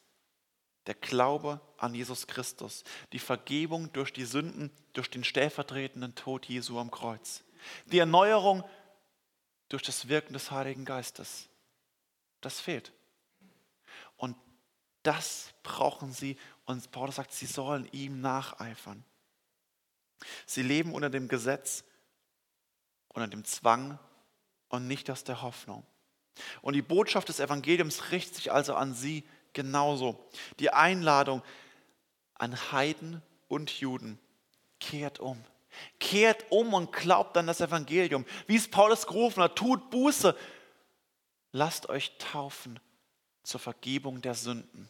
der 0.86 0.95
Glaube 0.95 1.62
an 1.78 1.95
Jesus 1.95 2.28
Christus, 2.28 2.84
die 3.12 3.19
Vergebung 3.19 3.91
durch 3.93 4.13
die 4.13 4.25
Sünden, 4.25 4.71
durch 4.93 5.10
den 5.10 5.23
stellvertretenden 5.23 6.15
Tod 6.15 6.45
Jesu 6.45 6.80
am 6.80 6.91
Kreuz, 6.91 7.43
die 7.88 7.99
Erneuerung 7.99 8.63
durch 9.69 9.84
das 9.84 10.08
Wirken 10.08 10.34
des 10.34 10.51
Heiligen 10.51 10.86
Geistes. 10.86 11.49
Das 12.41 12.60
fehlt. 12.60 12.93
Und 14.17 14.38
das 15.01 15.54
brauchen 15.63 16.12
sie 16.12 16.38
und 16.65 16.91
Paulus 16.91 17.15
sagt, 17.15 17.34
sie 17.34 17.47
sollen 17.47 17.88
ihm 17.91 18.21
nacheifern. 18.21 19.04
Sie 20.45 20.62
leben 20.62 20.93
unter 20.93 21.10
dem 21.10 21.28
Gesetz, 21.28 21.84
unter 23.15 23.28
dem 23.28 23.45
Zwang 23.45 23.97
und 24.69 24.88
nicht 24.88 25.10
aus 25.10 25.23
der 25.23 25.41
Hoffnung. 25.41 25.86
Und 26.62 26.73
die 26.73 26.82
Botschaft 26.82 27.30
des 27.30 27.39
Evangeliums 27.39 28.12
richtet 28.12 28.36
sich 28.36 28.51
also 28.51 28.75
an 28.75 28.93
sie 28.93 29.23
genauso. 29.54 30.23
Die 30.60 30.69
Einladung 30.69 31.41
an 32.36 32.71
Heiden 32.71 33.21
und 33.47 33.71
Juden, 33.80 34.19
kehrt 34.80 35.19
um. 35.19 35.41
Kehrt 35.99 36.45
um 36.49 36.73
und 36.73 36.91
glaubt 36.91 37.36
an 37.38 37.47
das 37.47 37.62
Evangelium. 37.62 38.25
Wie 38.47 38.56
es 38.56 38.69
Paulus 38.69 39.08
gerufen 39.08 39.41
hat, 39.43 39.56
tut 39.56 39.89
Buße. 39.89 40.36
Lasst 41.51 41.89
euch 41.89 42.17
taufen 42.17 42.80
zur 43.43 43.60
Vergebung 43.60 44.21
der 44.21 44.36
Sünden 44.36 44.89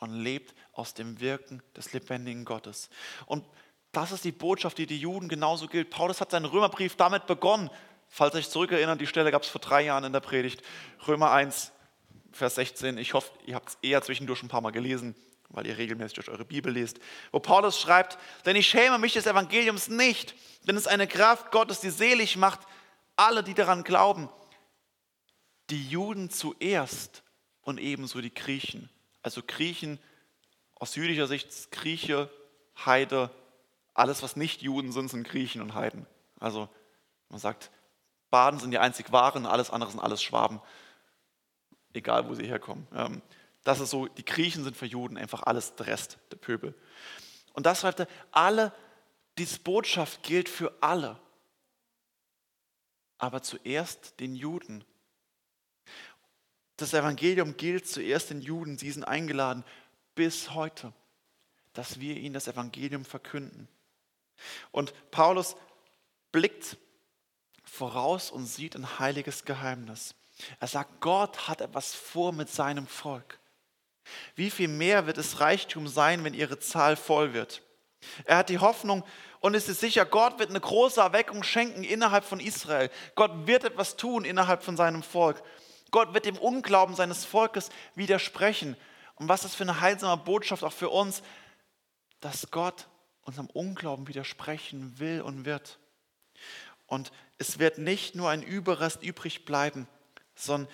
und 0.00 0.12
lebt 0.12 0.54
aus 0.72 0.94
dem 0.94 1.20
Wirken 1.20 1.62
des 1.76 1.92
lebendigen 1.92 2.44
Gottes. 2.44 2.90
Und 3.26 3.44
das 3.92 4.10
ist 4.10 4.24
die 4.24 4.32
Botschaft, 4.32 4.78
die 4.78 4.86
die 4.86 4.98
Juden 4.98 5.28
genauso 5.28 5.68
gilt. 5.68 5.90
Paulus 5.90 6.20
hat 6.20 6.30
seinen 6.30 6.46
Römerbrief 6.46 6.96
damit 6.96 7.26
begonnen. 7.26 7.70
Falls 8.08 8.34
euch 8.34 8.48
zurückerinnert, 8.48 9.00
die 9.00 9.06
Stelle 9.06 9.30
gab 9.30 9.42
es 9.42 9.48
vor 9.48 9.60
drei 9.60 9.82
Jahren 9.82 10.04
in 10.04 10.12
der 10.12 10.20
Predigt. 10.20 10.62
Römer 11.06 11.30
1, 11.30 11.72
Vers 12.32 12.54
16. 12.56 12.98
Ich 12.98 13.14
hoffe, 13.14 13.30
ihr 13.46 13.54
habt 13.54 13.68
es 13.70 13.78
eher 13.82 14.02
zwischendurch 14.02 14.42
ein 14.42 14.48
paar 14.48 14.62
Mal 14.62 14.70
gelesen, 14.70 15.14
weil 15.50 15.66
ihr 15.66 15.76
regelmäßig 15.76 16.14
durch 16.14 16.28
eure 16.30 16.44
Bibel 16.44 16.72
lest. 16.72 16.98
Wo 17.30 17.40
Paulus 17.40 17.78
schreibt, 17.78 18.18
denn 18.46 18.56
ich 18.56 18.66
schäme 18.66 18.98
mich 18.98 19.12
des 19.12 19.26
Evangeliums 19.26 19.88
nicht, 19.88 20.34
denn 20.66 20.76
es 20.76 20.82
ist 20.82 20.88
eine 20.88 21.06
Kraft 21.06 21.50
Gottes, 21.52 21.80
die 21.80 21.90
selig 21.90 22.36
macht, 22.36 22.60
alle, 23.16 23.42
die 23.42 23.54
daran 23.54 23.84
glauben. 23.84 24.30
Die 25.68 25.86
Juden 25.88 26.30
zuerst 26.30 27.22
und 27.62 27.78
ebenso 27.78 28.20
die 28.20 28.32
Griechen. 28.32 28.88
Also 29.22 29.42
Griechen 29.46 29.98
aus 30.74 30.96
jüdischer 30.96 31.26
Sicht, 31.26 31.70
Grieche, 31.70 32.30
Heide, 32.84 33.30
alles, 33.94 34.22
was 34.22 34.36
nicht 34.36 34.62
Juden 34.62 34.92
sind, 34.92 35.08
sind 35.08 35.26
Griechen 35.26 35.60
und 35.60 35.74
Heiden. 35.74 36.06
Also 36.40 36.68
man 37.28 37.38
sagt, 37.38 37.70
Baden 38.30 38.58
sind 38.58 38.70
die 38.70 38.78
einzig 38.78 39.12
Wahren, 39.12 39.46
alles 39.46 39.70
andere 39.70 39.90
sind 39.90 40.00
alles 40.00 40.22
Schwaben, 40.22 40.60
egal 41.92 42.28
wo 42.28 42.34
sie 42.34 42.46
herkommen. 42.46 42.86
Ähm, 42.94 43.22
das 43.64 43.80
ist 43.80 43.90
so, 43.90 44.06
die 44.06 44.24
Griechen 44.24 44.64
sind 44.64 44.76
für 44.76 44.86
Juden 44.86 45.16
einfach 45.16 45.42
alles 45.42 45.74
der 45.76 45.86
Rest, 45.86 46.18
der 46.30 46.36
Pöbel. 46.36 46.74
Und 47.52 47.66
das 47.66 47.80
schreibt 47.80 48.00
er, 48.00 48.08
alle, 48.30 48.72
diese 49.38 49.60
Botschaft 49.60 50.22
gilt 50.22 50.48
für 50.48 50.72
alle. 50.80 51.18
Aber 53.18 53.42
zuerst 53.42 54.18
den 54.18 54.34
Juden. 54.34 54.84
Das 56.76 56.92
Evangelium 56.94 57.56
gilt 57.56 57.86
zuerst 57.86 58.30
den 58.30 58.40
Juden, 58.40 58.78
sie 58.78 58.90
sind 58.90 59.04
eingeladen 59.04 59.64
bis 60.14 60.54
heute, 60.54 60.92
dass 61.72 62.00
wir 62.00 62.16
ihnen 62.16 62.34
das 62.34 62.48
Evangelium 62.48 63.04
verkünden. 63.04 63.68
Und 64.70 64.92
Paulus 65.10 65.56
blickt 66.30 66.76
voraus 67.64 68.30
und 68.30 68.46
sieht 68.46 68.74
ein 68.74 68.98
heiliges 68.98 69.44
Geheimnis. 69.44 70.14
Er 70.60 70.68
sagt, 70.68 71.00
Gott 71.00 71.48
hat 71.48 71.60
etwas 71.60 71.94
vor 71.94 72.32
mit 72.32 72.50
seinem 72.50 72.86
Volk. 72.86 73.38
Wie 74.34 74.50
viel 74.50 74.68
mehr 74.68 75.06
wird 75.06 75.18
es 75.18 75.40
Reichtum 75.40 75.86
sein, 75.86 76.24
wenn 76.24 76.34
ihre 76.34 76.58
Zahl 76.58 76.96
voll 76.96 77.32
wird? 77.32 77.62
Er 78.24 78.38
hat 78.38 78.48
die 78.48 78.58
Hoffnung 78.58 79.04
und 79.40 79.54
ist 79.54 79.66
sicher, 79.66 80.04
Gott 80.04 80.38
wird 80.38 80.50
eine 80.50 80.60
große 80.60 81.00
Erweckung 81.00 81.42
schenken 81.42 81.84
innerhalb 81.84 82.24
von 82.24 82.40
Israel. 82.40 82.90
Gott 83.14 83.46
wird 83.46 83.64
etwas 83.64 83.96
tun 83.96 84.24
innerhalb 84.24 84.62
von 84.62 84.76
seinem 84.76 85.02
Volk. 85.02 85.42
Gott 85.90 86.14
wird 86.14 86.26
dem 86.26 86.36
Unglauben 86.36 86.94
seines 86.94 87.24
Volkes 87.24 87.70
widersprechen. 87.94 88.76
Und 89.16 89.28
was 89.28 89.44
ist 89.44 89.54
für 89.54 89.64
eine 89.64 89.80
heilsame 89.80 90.22
Botschaft 90.22 90.64
auch 90.64 90.72
für 90.72 90.90
uns, 90.90 91.22
dass 92.20 92.50
Gott 92.50 92.88
unserem 93.22 93.46
Unglauben 93.46 94.08
widersprechen 94.08 94.98
will 94.98 95.22
und 95.22 95.44
wird. 95.44 95.78
Und 96.86 97.12
es 97.38 97.58
wird 97.58 97.78
nicht 97.78 98.14
nur 98.14 98.30
ein 98.30 98.42
Überrest 98.42 99.02
übrig 99.02 99.44
bleiben, 99.44 99.88
sondern 100.34 100.70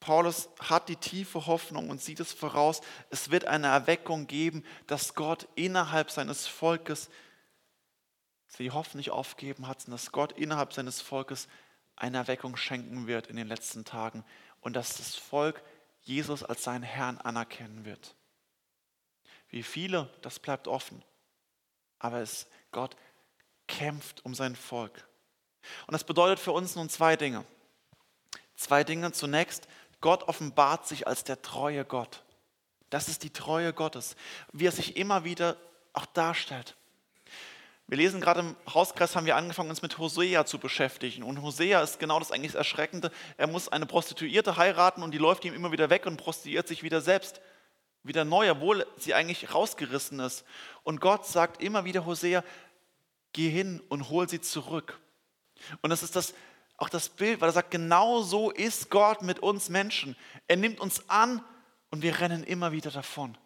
Paulus 0.00 0.48
hat 0.58 0.88
die 0.88 0.96
tiefe 0.96 1.46
Hoffnung 1.46 1.90
und 1.90 2.00
sieht 2.00 2.20
es 2.20 2.32
voraus, 2.32 2.80
es 3.10 3.30
wird 3.30 3.44
eine 3.44 3.66
Erweckung 3.66 4.26
geben, 4.26 4.64
dass 4.86 5.14
Gott 5.14 5.46
innerhalb 5.56 6.10
seines 6.10 6.46
Volkes, 6.46 7.10
sie 8.46 8.70
hoffentlich 8.70 9.10
aufgeben 9.10 9.68
hat, 9.68 9.86
dass 9.88 10.10
Gott 10.10 10.32
innerhalb 10.32 10.72
seines 10.72 11.02
Volkes 11.02 11.48
eine 11.96 12.16
Erweckung 12.16 12.56
schenken 12.56 13.06
wird 13.06 13.26
in 13.26 13.36
den 13.36 13.46
letzten 13.46 13.84
Tagen 13.84 14.24
und 14.60 14.74
dass 14.74 14.96
das 14.96 15.16
Volk 15.16 15.62
Jesus 16.00 16.42
als 16.42 16.64
seinen 16.64 16.82
Herrn 16.82 17.18
anerkennen 17.18 17.84
wird. 17.84 18.16
Wie 19.50 19.62
viele, 19.62 20.08
das 20.22 20.38
bleibt 20.38 20.66
offen. 20.66 21.04
Aber 22.00 22.18
es, 22.18 22.48
Gott 22.72 22.96
kämpft 23.68 24.24
um 24.24 24.34
sein 24.34 24.56
Volk. 24.56 25.06
Und 25.86 25.92
das 25.92 26.02
bedeutet 26.02 26.40
für 26.40 26.52
uns 26.52 26.74
nun 26.74 26.88
zwei 26.88 27.16
Dinge. 27.16 27.44
Zwei 28.56 28.82
Dinge. 28.82 29.12
Zunächst, 29.12 29.68
Gott 30.00 30.24
offenbart 30.24 30.88
sich 30.88 31.06
als 31.06 31.22
der 31.22 31.40
treue 31.42 31.84
Gott. 31.84 32.24
Das 32.88 33.08
ist 33.08 33.22
die 33.22 33.32
Treue 33.32 33.72
Gottes, 33.72 34.16
wie 34.52 34.66
er 34.66 34.72
sich 34.72 34.96
immer 34.96 35.22
wieder 35.22 35.56
auch 35.92 36.06
darstellt. 36.06 36.74
Wir 37.86 37.96
lesen 37.96 38.20
gerade 38.20 38.40
im 38.40 38.56
Hauskreis, 38.72 39.16
haben 39.16 39.26
wir 39.26 39.36
angefangen, 39.36 39.70
uns 39.70 39.82
mit 39.82 39.98
Hosea 39.98 40.46
zu 40.46 40.58
beschäftigen. 40.58 41.24
Und 41.24 41.42
Hosea 41.42 41.82
ist 41.82 41.98
genau 41.98 42.18
das 42.18 42.30
eigentlich 42.30 42.54
Erschreckende. 42.54 43.10
Er 43.36 43.46
muss 43.48 43.68
eine 43.68 43.86
Prostituierte 43.86 44.56
heiraten 44.56 45.02
und 45.02 45.12
die 45.12 45.18
läuft 45.18 45.44
ihm 45.44 45.54
immer 45.54 45.72
wieder 45.72 45.90
weg 45.90 46.06
und 46.06 46.16
prostituiert 46.16 46.68
sich 46.68 46.82
wieder 46.82 47.00
selbst. 47.00 47.40
Wieder 48.02 48.24
neu, 48.24 48.50
obwohl 48.50 48.86
sie 48.96 49.14
eigentlich 49.14 49.54
rausgerissen 49.54 50.20
ist. 50.20 50.44
Und 50.82 51.00
Gott 51.00 51.26
sagt 51.26 51.62
immer 51.62 51.84
wieder 51.84 52.06
Hosea, 52.06 52.42
geh 53.32 53.50
hin 53.50 53.82
und 53.88 54.08
hol 54.08 54.28
sie 54.28 54.40
zurück. 54.40 54.98
Und 55.82 55.90
das 55.90 56.02
ist 56.02 56.16
das, 56.16 56.34
auch 56.76 56.88
das 56.88 57.10
Bild, 57.10 57.40
weil 57.40 57.50
er 57.50 57.52
sagt, 57.52 57.70
genau 57.70 58.22
so 58.22 58.50
ist 58.50 58.90
Gott 58.90 59.22
mit 59.22 59.40
uns 59.40 59.68
Menschen. 59.68 60.16
Er 60.48 60.56
nimmt 60.56 60.80
uns 60.80 61.08
an 61.10 61.44
und 61.90 62.02
wir 62.02 62.20
rennen 62.20 62.42
immer 62.44 62.72
wieder 62.72 62.90
davon. 62.90 63.36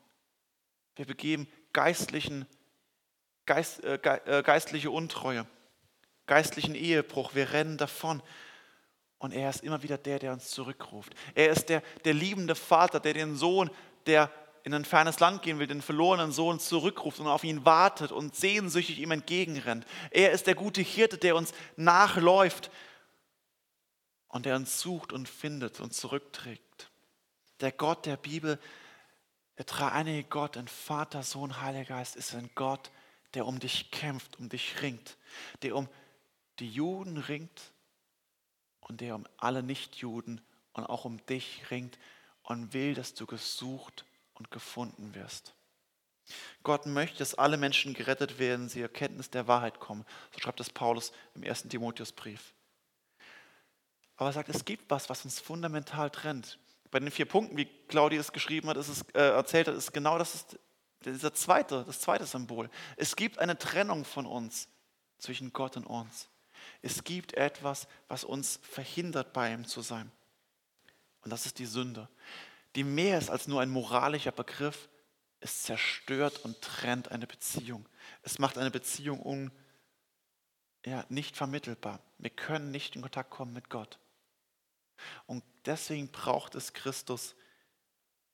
Wir 0.97 1.07
begeben 1.07 1.49
geistlichen 1.73 2.47
Geist, 3.47 3.83
äh, 3.83 3.95
äh, 3.95 4.43
geistliche 4.43 4.91
Untreue, 4.91 5.47
geistlichen 6.27 6.75
Ehebruch. 6.75 7.35
Wir 7.35 7.53
rennen 7.53 7.77
davon. 7.77 8.23
Und 9.19 9.33
er 9.33 9.51
ist 9.51 9.63
immer 9.63 9.83
wieder 9.83 9.99
der, 9.99 10.19
der 10.19 10.33
uns 10.33 10.51
zurückruft. 10.51 11.13
Er 11.35 11.51
ist 11.51 11.69
der, 11.69 11.83
der 12.05 12.15
liebende 12.15 12.55
Vater, 12.55 13.01
der 13.01 13.15
den 13.15 13.37
Sohn, 13.37 13.71
der 14.07 14.31
in 14.65 14.73
ein 14.73 14.87
fernes 14.87 15.21
Land 15.21 15.43
gehen 15.43 15.59
will, 15.59 15.67
den 15.67 15.83
verlorenen 15.83 16.33
Sohn 16.33 16.59
zurückruft 16.59 17.21
und 17.21 17.27
auf 17.27 17.45
ihn 17.45 17.67
wartet 17.67 18.13
und 18.13 18.35
sehnsüchtig 18.35 18.99
ihm 18.99 19.11
entgegenrennt. 19.11 19.87
Er 20.11 20.33
ist 20.33 20.47
der 20.47 20.55
gute 20.55 20.81
Hirte, 20.81 21.19
der 21.19 21.37
uns 21.37 21.53
nachläuft 21.77 22.71
und 24.29 24.47
der 24.47 24.57
uns 24.57 24.81
sucht 24.81 25.13
und 25.13 25.29
findet 25.29 25.81
und 25.81 25.93
zurückträgt. 25.93 26.91
Der 27.61 27.73
Gott 27.73 28.07
der 28.07 28.17
Bibel, 28.17 28.59
der 29.59 29.67
dreieinige 29.67 30.27
Gott, 30.27 30.57
ein 30.57 30.67
Vater, 30.67 31.23
Sohn, 31.23 31.61
Heiliger 31.61 31.97
Geist, 31.97 32.17
ist 32.17 32.35
ein 32.35 32.49
Gott, 32.55 32.91
der 33.35 33.47
um 33.47 33.61
dich 33.61 33.91
kämpft, 33.91 34.39
um 34.39 34.49
dich 34.49 34.81
ringt, 34.81 35.19
der 35.61 35.77
um 35.77 35.91
die 36.59 36.71
Juden 36.71 37.19
ringt 37.19 37.75
und 38.81 39.03
der 39.03 39.15
um 39.15 39.27
alle 39.37 39.63
Nichtjuden 39.63 40.41
und 40.73 40.87
auch 40.87 41.05
um 41.05 41.25
dich 41.27 41.71
ringt 41.71 41.99
und 42.45 42.73
will, 42.73 42.95
dass 42.95 43.13
du 43.13 43.27
gesucht 43.27 44.07
und 44.35 44.51
gefunden 44.51 45.15
wirst. 45.15 45.55
Gott 46.63 46.87
möchte, 46.87 47.19
dass 47.19 47.35
alle 47.35 47.57
Menschen 47.57 47.93
gerettet 47.93 48.39
werden, 48.39 48.69
sie 48.69 48.81
Erkenntnis 48.81 49.31
der 49.31 49.47
Wahrheit 49.47 49.79
kommen. 49.79 50.05
So 50.33 50.41
schreibt 50.41 50.61
es 50.61 50.71
Paulus 50.71 51.13
im 51.35 51.43
ersten 51.43 51.69
Timotheusbrief. 51.69 52.55
Aber 54.17 54.31
er 54.31 54.33
sagt, 54.33 54.49
es 54.49 54.65
gibt 54.65 54.91
was, 54.91 55.11
was 55.11 55.25
uns 55.25 55.41
fundamental 55.41 56.11
trennt. 56.11 56.59
Bei 56.91 57.01
den 57.01 57.11
vier 57.11 57.27
Punkten, 57.27 57.57
wie 57.57 57.67
Claudia 57.89 58.21
es 58.21 58.33
geschrieben 58.33 58.69
hat, 58.69 58.77
ist 58.77 58.89
es, 58.89 59.03
äh, 59.15 59.21
erzählt 59.21 59.69
hat, 59.69 59.75
ist 59.75 59.93
genau 59.93 60.19
das 60.19 60.35
ist 60.35 60.59
dieser 61.05 61.35
zweite, 61.35 61.85
das 61.85 62.01
zweite 62.01 62.25
Symbol. 62.25 62.71
Es 62.97 63.17
gibt 63.17 63.39
eine 63.39 63.59
Trennung 63.59 64.05
von 64.05 64.25
uns, 64.25 64.69
zwischen 65.19 65.53
Gott 65.53 65.77
und 65.77 65.87
uns. 65.87 66.29
Es 66.83 67.05
gibt 67.05 67.35
etwas, 67.35 67.89
was 68.09 68.25
uns 68.25 68.61
verhindert, 68.63 69.33
bei 69.33 69.53
ihm 69.53 69.67
zu 69.67 69.81
sein. 69.81 70.11
Und 71.23 71.31
das 71.31 71.47
ist 71.47 71.59
die 71.59 71.67
Sünde, 71.67 72.09
die 72.75 72.85
mehr 72.85 73.19
ist 73.19 73.31
als 73.31 73.47
nur 73.47 73.61
ein 73.61 73.71
moralischer 73.71 74.33
Begriff. 74.33 74.89
Es 75.41 75.63
zerstört 75.63 76.45
und 76.45 76.61
trennt 76.63 77.11
eine 77.11 77.27
Beziehung. 77.27 77.87
Es 78.23 78.39
macht 78.39 78.59
eine 78.59 78.71
Beziehung 78.71 79.21
un, 79.21 79.53
ja, 80.85 81.05
nicht 81.09 81.37
vermittelbar. 81.37 82.01
Wir 82.19 82.31
können 82.31 82.71
nicht 82.71 82.97
in 82.97 83.03
Kontakt 83.03 83.31
kommen 83.31 83.53
mit 83.53 83.69
Gott. 83.69 83.99
Und 85.27 85.45
deswegen 85.67 86.11
braucht 86.11 86.55
es 86.55 86.73
Christus, 86.73 87.35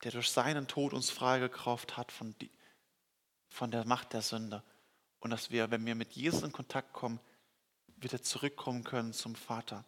der 0.03 0.11
durch 0.11 0.29
seinen 0.29 0.67
Tod 0.67 0.93
uns 0.93 1.09
freigekauft 1.09 1.97
hat 1.97 2.11
von, 2.11 2.35
die, 2.39 2.51
von 3.49 3.71
der 3.71 3.85
Macht 3.85 4.13
der 4.13 4.21
Sünde. 4.21 4.63
Und 5.19 5.31
dass 5.31 5.51
wir, 5.51 5.69
wenn 5.69 5.85
wir 5.85 5.95
mit 5.95 6.13
Jesus 6.13 6.43
in 6.43 6.51
Kontakt 6.51 6.93
kommen, 6.93 7.19
wieder 7.97 8.21
zurückkommen 8.21 8.83
können 8.83 9.13
zum 9.13 9.35
Vater. 9.35 9.85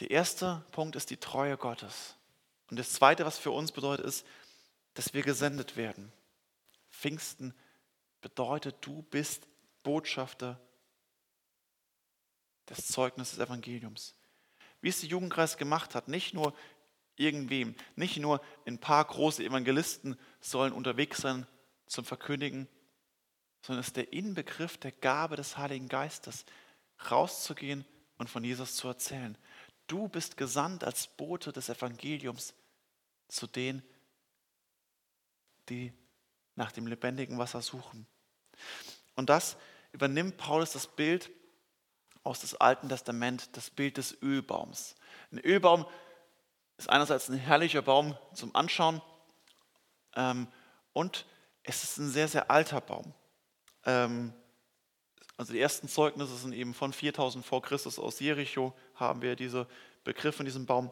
Der 0.00 0.10
erste 0.10 0.64
Punkt 0.70 0.96
ist 0.96 1.10
die 1.10 1.16
Treue 1.16 1.56
Gottes. 1.56 2.16
Und 2.70 2.78
das 2.78 2.92
zweite, 2.92 3.24
was 3.24 3.38
für 3.38 3.50
uns 3.50 3.72
bedeutet, 3.72 4.06
ist, 4.06 4.26
dass 4.94 5.14
wir 5.14 5.22
gesendet 5.22 5.76
werden. 5.76 6.12
Pfingsten 6.90 7.54
bedeutet, 8.20 8.76
du 8.80 9.02
bist 9.02 9.46
Botschafter 9.82 10.60
das 12.66 12.86
Zeugnis 12.86 13.30
des 13.30 13.40
Evangeliums. 13.40 14.14
Wie 14.80 14.88
es 14.88 15.00
der 15.00 15.10
Jugendkreis 15.10 15.56
gemacht 15.56 15.94
hat, 15.94 16.08
nicht 16.08 16.34
nur 16.34 16.54
irgendwem, 17.16 17.74
nicht 17.96 18.16
nur 18.18 18.40
ein 18.66 18.78
paar 18.78 19.04
große 19.04 19.44
Evangelisten 19.44 20.18
sollen 20.40 20.72
unterwegs 20.72 21.18
sein 21.18 21.46
zum 21.86 22.04
Verkündigen, 22.04 22.68
sondern 23.62 23.80
es 23.80 23.88
ist 23.88 23.96
der 23.96 24.12
Inbegriff 24.12 24.78
der 24.78 24.92
Gabe 24.92 25.36
des 25.36 25.56
Heiligen 25.56 25.88
Geistes, 25.88 26.44
rauszugehen 27.10 27.84
und 28.18 28.28
von 28.28 28.44
Jesus 28.44 28.76
zu 28.76 28.88
erzählen. 28.88 29.36
Du 29.86 30.08
bist 30.08 30.36
gesandt 30.36 30.84
als 30.84 31.06
Bote 31.06 31.52
des 31.52 31.68
Evangeliums 31.68 32.54
zu 33.28 33.46
denen, 33.46 33.82
die 35.68 35.92
nach 36.54 36.72
dem 36.72 36.86
lebendigen 36.86 37.38
Wasser 37.38 37.62
suchen. 37.62 38.06
Und 39.16 39.30
das 39.30 39.56
übernimmt 39.92 40.36
Paulus 40.36 40.72
das 40.72 40.86
Bild 40.86 41.30
aus 42.22 42.40
dem 42.40 42.60
Alten 42.60 42.88
Testament, 42.88 43.56
das 43.56 43.70
Bild 43.70 43.96
des 43.96 44.20
Ölbaums. 44.22 44.96
Ein 45.30 45.38
Ölbaum 45.38 45.86
ist 46.76 46.88
einerseits 46.88 47.28
ein 47.28 47.38
herrlicher 47.38 47.82
Baum 47.82 48.16
zum 48.34 48.54
Anschauen 48.54 49.02
ähm, 50.16 50.48
und 50.92 51.26
es 51.62 51.84
ist 51.84 51.98
ein 51.98 52.10
sehr, 52.10 52.28
sehr 52.28 52.50
alter 52.50 52.80
Baum. 52.80 53.14
Ähm, 53.84 54.32
also 55.36 55.52
die 55.52 55.60
ersten 55.60 55.88
Zeugnisse 55.88 56.36
sind 56.36 56.52
eben 56.52 56.74
von 56.74 56.92
4000 56.92 57.44
vor 57.44 57.62
Christus 57.62 57.98
aus 57.98 58.20
Jericho, 58.20 58.72
haben 58.94 59.22
wir 59.22 59.34
diese 59.34 59.66
Begriffe 60.04 60.40
in 60.40 60.46
diesem 60.46 60.66
Baum. 60.66 60.90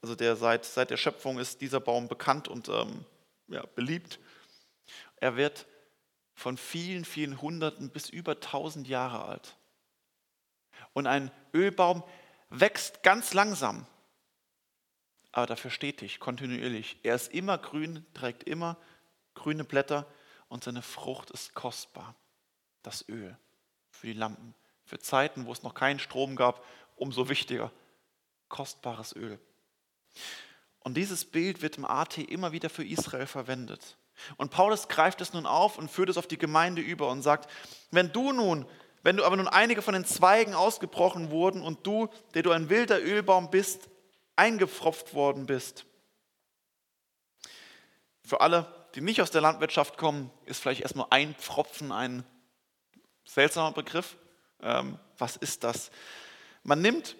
Also 0.00 0.14
der 0.14 0.36
seit, 0.36 0.64
seit 0.64 0.90
der 0.90 0.96
Schöpfung 0.96 1.38
ist 1.38 1.60
dieser 1.60 1.80
Baum 1.80 2.08
bekannt 2.08 2.48
und 2.48 2.68
ähm, 2.68 3.04
ja, 3.48 3.64
beliebt. 3.74 4.18
Er 5.16 5.36
wird 5.36 5.66
von 6.34 6.56
vielen, 6.56 7.04
vielen 7.04 7.40
Hunderten 7.40 7.90
bis 7.90 8.08
über 8.08 8.40
tausend 8.40 8.88
Jahre 8.88 9.24
alt. 9.24 9.56
Und 10.92 11.06
ein 11.06 11.30
Ölbaum 11.52 12.02
wächst 12.48 13.02
ganz 13.02 13.34
langsam, 13.34 13.86
aber 15.32 15.46
dafür 15.46 15.70
stetig, 15.70 16.20
kontinuierlich. 16.20 16.98
Er 17.02 17.14
ist 17.14 17.32
immer 17.32 17.58
grün, 17.58 18.06
trägt 18.14 18.44
immer 18.44 18.78
grüne 19.34 19.64
Blätter 19.64 20.06
und 20.48 20.64
seine 20.64 20.80
Frucht 20.80 21.30
ist 21.30 21.54
kostbar. 21.54 22.14
Das 22.82 23.06
Öl 23.08 23.36
für 23.96 24.06
die 24.06 24.12
Lampen. 24.12 24.54
Für 24.84 24.98
Zeiten, 24.98 25.46
wo 25.46 25.52
es 25.52 25.62
noch 25.62 25.74
keinen 25.74 25.98
Strom 25.98 26.36
gab, 26.36 26.64
umso 26.94 27.28
wichtiger. 27.28 27.72
Kostbares 28.48 29.14
Öl. 29.16 29.40
Und 30.80 30.96
dieses 30.96 31.24
Bild 31.24 31.62
wird 31.62 31.78
im 31.78 31.84
AT 31.84 32.18
immer 32.18 32.52
wieder 32.52 32.70
für 32.70 32.84
Israel 32.84 33.26
verwendet. 33.26 33.96
Und 34.36 34.50
Paulus 34.50 34.88
greift 34.88 35.20
es 35.20 35.32
nun 35.32 35.46
auf 35.46 35.78
und 35.78 35.90
führt 35.90 36.08
es 36.08 36.16
auf 36.16 36.26
die 36.26 36.38
Gemeinde 36.38 36.80
über 36.80 37.08
und 37.08 37.22
sagt, 37.22 37.50
wenn 37.90 38.12
du 38.12 38.32
nun, 38.32 38.66
wenn 39.02 39.16
du 39.16 39.24
aber 39.24 39.36
nun 39.36 39.48
einige 39.48 39.82
von 39.82 39.94
den 39.94 40.04
Zweigen 40.04 40.54
ausgebrochen 40.54 41.30
wurden 41.30 41.62
und 41.62 41.86
du, 41.86 42.08
der 42.34 42.42
du 42.42 42.50
ein 42.50 42.70
wilder 42.70 43.02
Ölbaum 43.02 43.50
bist, 43.50 43.88
eingepfropft 44.36 45.14
worden 45.14 45.46
bist. 45.46 45.86
Für 48.24 48.40
alle, 48.40 48.66
die 48.94 49.00
nicht 49.00 49.20
aus 49.20 49.30
der 49.30 49.40
Landwirtschaft 49.40 49.98
kommen, 49.98 50.30
ist 50.44 50.60
vielleicht 50.60 50.80
erstmal 50.80 51.06
ein 51.10 51.34
Pfropfen 51.34 51.92
ein 51.92 52.24
seltsamer 53.26 53.72
Begriff. 53.72 54.16
Ähm, 54.62 54.98
was 55.18 55.36
ist 55.36 55.64
das? 55.64 55.90
Man 56.62 56.80
nimmt 56.80 57.16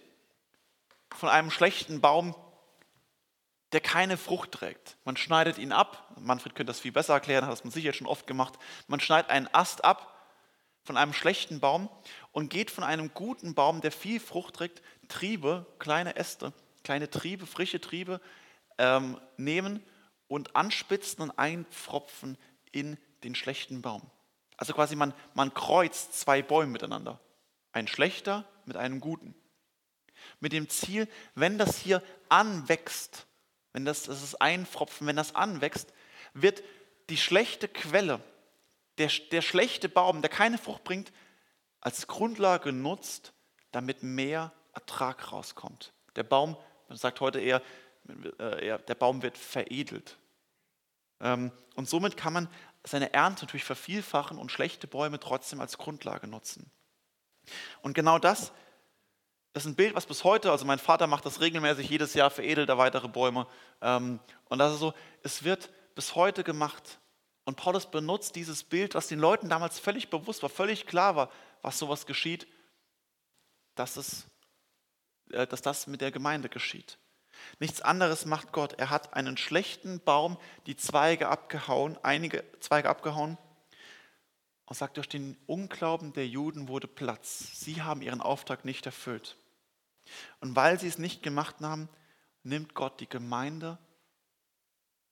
von 1.15 1.29
einem 1.29 1.51
schlechten 1.51 2.01
Baum 2.01 2.35
der 3.73 3.81
keine 3.81 4.17
Frucht 4.17 4.53
trägt. 4.53 4.97
Man 5.05 5.17
schneidet 5.17 5.59
ihn 5.59 5.73
ab. 5.73 6.11
Manfred 6.19 6.55
könnte 6.55 6.71
das 6.71 6.81
viel 6.81 6.93
besser 6.93 7.15
erklären, 7.15 7.45
hat 7.45 7.53
das 7.53 7.65
man 7.65 7.73
sicher 7.73 7.93
schon 7.93 8.07
oft 8.07 8.27
gemacht. 8.27 8.55
Man 8.87 9.01
schneidet 9.01 9.31
einen 9.31 9.49
Ast 9.53 9.85
ab 9.85 10.15
von 10.85 10.97
einem 10.97 11.13
schlechten 11.13 11.59
Baum 11.59 11.91
und 12.33 12.49
geht 12.49 12.71
von 12.71 12.85
einem 12.85 13.13
guten 13.13 13.55
Baum, 13.55 13.81
der 13.81 13.91
viel 13.91 14.21
Frucht 14.21 14.55
trägt, 14.55 14.83
Triebe, 15.09 15.67
kleine 15.79 16.17
Äste, 16.17 16.53
kleine 16.85 17.11
Triebe, 17.11 17.47
frische 17.47 17.81
Triebe 17.81 18.21
ähm, 18.79 19.21
nehmen 19.37 19.83
und 20.29 20.55
anspitzen 20.55 21.23
und 21.23 21.39
einpfropfen 21.39 22.39
in 22.71 22.97
den 23.25 23.35
schlechten 23.35 23.83
Baum. 23.83 24.11
Also 24.57 24.73
quasi 24.73 24.97
man, 24.97 25.13
man 25.35 25.53
kreuzt 25.53 26.19
zwei 26.19 26.43
Bäume 26.43 26.73
miteinander. 26.73 27.21
Ein 27.73 27.89
schlechter 27.89 28.45
mit 28.65 28.77
einem 28.77 29.01
guten. 29.01 29.35
Mit 30.41 30.53
dem 30.53 30.69
Ziel, 30.69 31.09
wenn 31.35 31.59
das 31.59 31.77
hier 31.79 32.03
anwächst, 32.29 33.27
wenn 33.73 33.85
das, 33.85 34.05
das 34.05 34.23
ist 34.23 34.41
ein 34.41 34.65
Pfropfen, 34.65 35.07
wenn 35.07 35.17
das 35.17 35.35
anwächst, 35.35 35.93
wird 36.33 36.63
die 37.11 37.19
schlechte 37.19 37.69
Quelle, 37.69 38.21
der, 38.99 39.11
der 39.31 39.43
schlechte 39.43 39.89
Baum, 39.89 40.23
der 40.23 40.31
keine 40.31 40.59
Frucht 40.59 40.85
bringt, 40.85 41.13
als 41.81 42.07
Grundlage 42.07 42.71
genutzt, 42.71 43.33
damit 43.71 44.03
mehr 44.03 44.53
Ertrag 44.73 45.33
rauskommt. 45.33 45.93
Der 46.17 46.23
Baum, 46.23 46.57
man 46.89 46.97
sagt 46.97 47.21
heute 47.21 47.41
eher, 47.41 47.63
äh, 48.39 48.79
der 48.79 48.95
Baum 48.95 49.23
wird 49.23 49.37
veredelt. 49.37 50.17
Ähm, 51.21 51.53
und 51.75 51.89
somit 51.89 52.17
kann 52.17 52.33
man 52.33 52.49
seine 52.87 53.13
Ernte 53.13 53.45
natürlich 53.45 53.65
vervielfachen 53.65 54.39
und 54.39 54.53
schlechte 54.53 54.87
Bäume 54.87 55.21
trotzdem 55.21 55.61
als 55.61 55.79
Grundlage 55.79 56.27
nutzen. 56.27 56.71
Und 57.83 57.95
genau 57.95 58.19
das 58.19 58.53
das 59.57 59.65
ist 59.65 59.71
ein 59.71 59.75
Bild, 59.75 59.95
was 59.95 60.05
bis 60.05 60.23
heute, 60.23 60.51
also 60.51 60.67
mein 60.67 60.79
Vater 60.79 61.07
macht 61.07 61.25
das 61.25 61.41
regelmäßig, 61.41 61.89
jedes 61.89 62.13
Jahr 62.13 62.29
veredelt 62.29 62.69
er 62.69 62.77
weitere 62.77 63.09
Bäume. 63.09 63.47
Ähm, 63.81 64.21
und 64.51 64.59
das 64.59 64.75
ist 64.75 64.81
so, 64.81 64.93
es 65.23 65.45
wird 65.45 65.71
bis 65.95 66.15
heute 66.15 66.45
gemacht. 66.45 66.99
Und 67.47 67.57
Paulus 67.57 67.91
benutzt 67.91 68.37
dieses 68.37 68.63
Bild, 68.65 68.95
was 68.95 69.09
den 69.09 69.19
Leuten 69.19 69.49
damals 69.49 69.79
völlig 69.79 70.11
bewusst 70.11 70.43
war, 70.43 70.51
völlig 70.51 70.85
klar 70.85 71.17
war, 71.17 71.31
was 71.63 71.79
sowas 71.79 72.05
geschieht, 72.05 72.47
dass, 73.77 73.97
es, 73.97 74.27
äh, 75.31 75.47
dass 75.47 75.63
das 75.63 75.87
mit 75.87 76.03
der 76.03 76.13
Gemeinde 76.13 76.51
geschieht. 76.51 76.99
Nichts 77.59 77.81
anderes 77.81 78.27
macht 78.27 78.53
Gott. 78.53 78.75
Er 78.79 78.91
hat 78.91 79.15
einen 79.15 79.37
schlechten 79.37 80.01
Baum 80.01 80.37
die 80.67 80.77
Zweige 80.77 81.29
abgehauen, 81.29 81.99
einige 82.03 82.45
Zweige 82.61 82.89
abgehauen 82.89 83.39
und 84.67 84.77
sagt, 84.77 84.97
durch 84.97 85.09
den 85.09 85.37
Unglauben 85.47 86.13
der 86.13 86.27
Juden 86.27 86.69
wurde 86.69 86.89
Platz. 86.89 87.61
Sie 87.61 87.83
haben 87.83 88.03
ihren 88.03 88.21
Auftrag 88.21 88.65
nicht 88.65 88.85
erfüllt. 88.87 89.37
Und 90.41 90.57
weil 90.57 90.79
sie 90.79 90.89
es 90.89 90.99
nicht 90.99 91.23
gemacht 91.23 91.57
haben, 91.61 91.89
nimmt 92.43 92.75
Gott 92.75 93.01
die 93.01 93.09
Gemeinde 93.09 93.79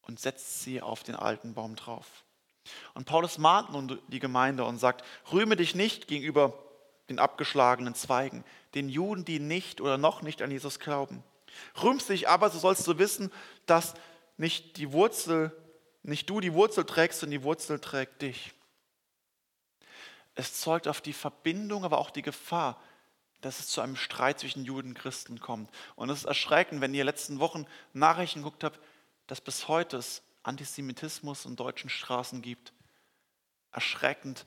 und 0.02 0.20
setzt 0.20 0.62
sie 0.62 0.82
auf 0.82 1.02
den 1.02 1.16
alten 1.16 1.54
Baum 1.54 1.76
drauf. 1.76 2.24
Und 2.94 3.06
Paulus 3.06 3.38
mahnt 3.38 3.72
nun 3.72 4.00
die 4.08 4.20
Gemeinde 4.20 4.64
und 4.64 4.78
sagt, 4.78 5.04
rühme 5.32 5.56
dich 5.56 5.74
nicht 5.74 6.08
gegenüber 6.08 6.58
den 7.08 7.18
abgeschlagenen 7.18 7.94
Zweigen, 7.94 8.44
den 8.74 8.88
Juden, 8.88 9.24
die 9.24 9.40
nicht 9.40 9.80
oder 9.80 9.98
noch 9.98 10.22
nicht 10.22 10.42
an 10.42 10.50
Jesus 10.50 10.78
glauben. 10.78 11.22
Rühmst 11.82 12.08
dich 12.08 12.28
aber, 12.28 12.50
so 12.50 12.58
sollst 12.58 12.86
du 12.86 12.98
wissen, 12.98 13.32
dass 13.66 13.94
nicht 14.36 14.76
die 14.76 14.92
Wurzel, 14.92 15.52
nicht 16.02 16.28
du 16.28 16.40
die 16.40 16.54
Wurzel 16.54 16.84
trägst, 16.84 17.20
sondern 17.20 17.40
die 17.40 17.44
Wurzel 17.44 17.80
trägt 17.80 18.22
dich. 18.22 18.52
Es 20.34 20.60
zeugt 20.60 20.88
auf 20.88 21.00
die 21.00 21.12
Verbindung, 21.12 21.84
aber 21.84 21.98
auch 21.98 22.10
die 22.10 22.22
Gefahr, 22.22 22.82
dass 23.40 23.60
es 23.60 23.68
zu 23.68 23.80
einem 23.80 23.96
Streit 23.96 24.40
zwischen 24.40 24.64
Juden 24.64 24.90
und 24.90 24.98
Christen 24.98 25.38
kommt. 25.38 25.70
Und 25.96 26.10
es 26.10 26.20
ist 26.20 26.24
erschreckend, 26.24 26.80
wenn 26.80 26.94
ihr 26.94 27.04
letzten 27.04 27.38
Wochen 27.40 27.66
Nachrichten 27.92 28.42
geguckt 28.42 28.64
habt, 28.64 28.80
dass 29.26 29.40
bis 29.40 29.68
heute 29.68 29.98
es 29.98 30.22
Antisemitismus 30.42 31.44
in 31.44 31.56
deutschen 31.56 31.90
Straßen 31.90 32.42
gibt. 32.42 32.72
Erschreckend, 33.70 34.46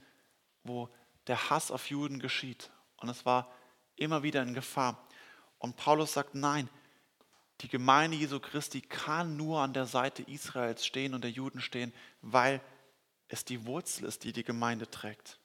wo 0.64 0.90
der 1.28 1.50
Hass 1.50 1.72
auf 1.72 1.90
Juden 1.90 2.20
geschieht. 2.20 2.72
Und 2.98 3.10
es 3.10 3.26
war 3.26 3.52
immer 3.96 4.24
wieder 4.24 4.42
in 4.42 4.54
Gefahr. 4.54 5.08
Und 5.60 5.76
Paulus 5.76 6.14
sagt, 6.14 6.36
nein, 6.36 6.70
die 7.62 7.70
Gemeinde 7.70 8.18
Jesu 8.18 8.40
Christi 8.40 8.82
kann 8.82 9.36
nur 9.36 9.62
an 9.62 9.74
der 9.74 9.88
Seite 9.88 10.22
Israels 10.24 10.86
stehen 10.86 11.14
und 11.14 11.24
der 11.24 11.32
Juden 11.32 11.60
stehen, 11.60 11.94
weil 12.22 12.62
es 13.30 13.46
die 13.46 13.66
Wurzel 13.66 14.06
ist, 14.06 14.24
die 14.24 14.32
die 14.32 14.44
Gemeinde 14.44 14.90
trägt. 14.90 15.40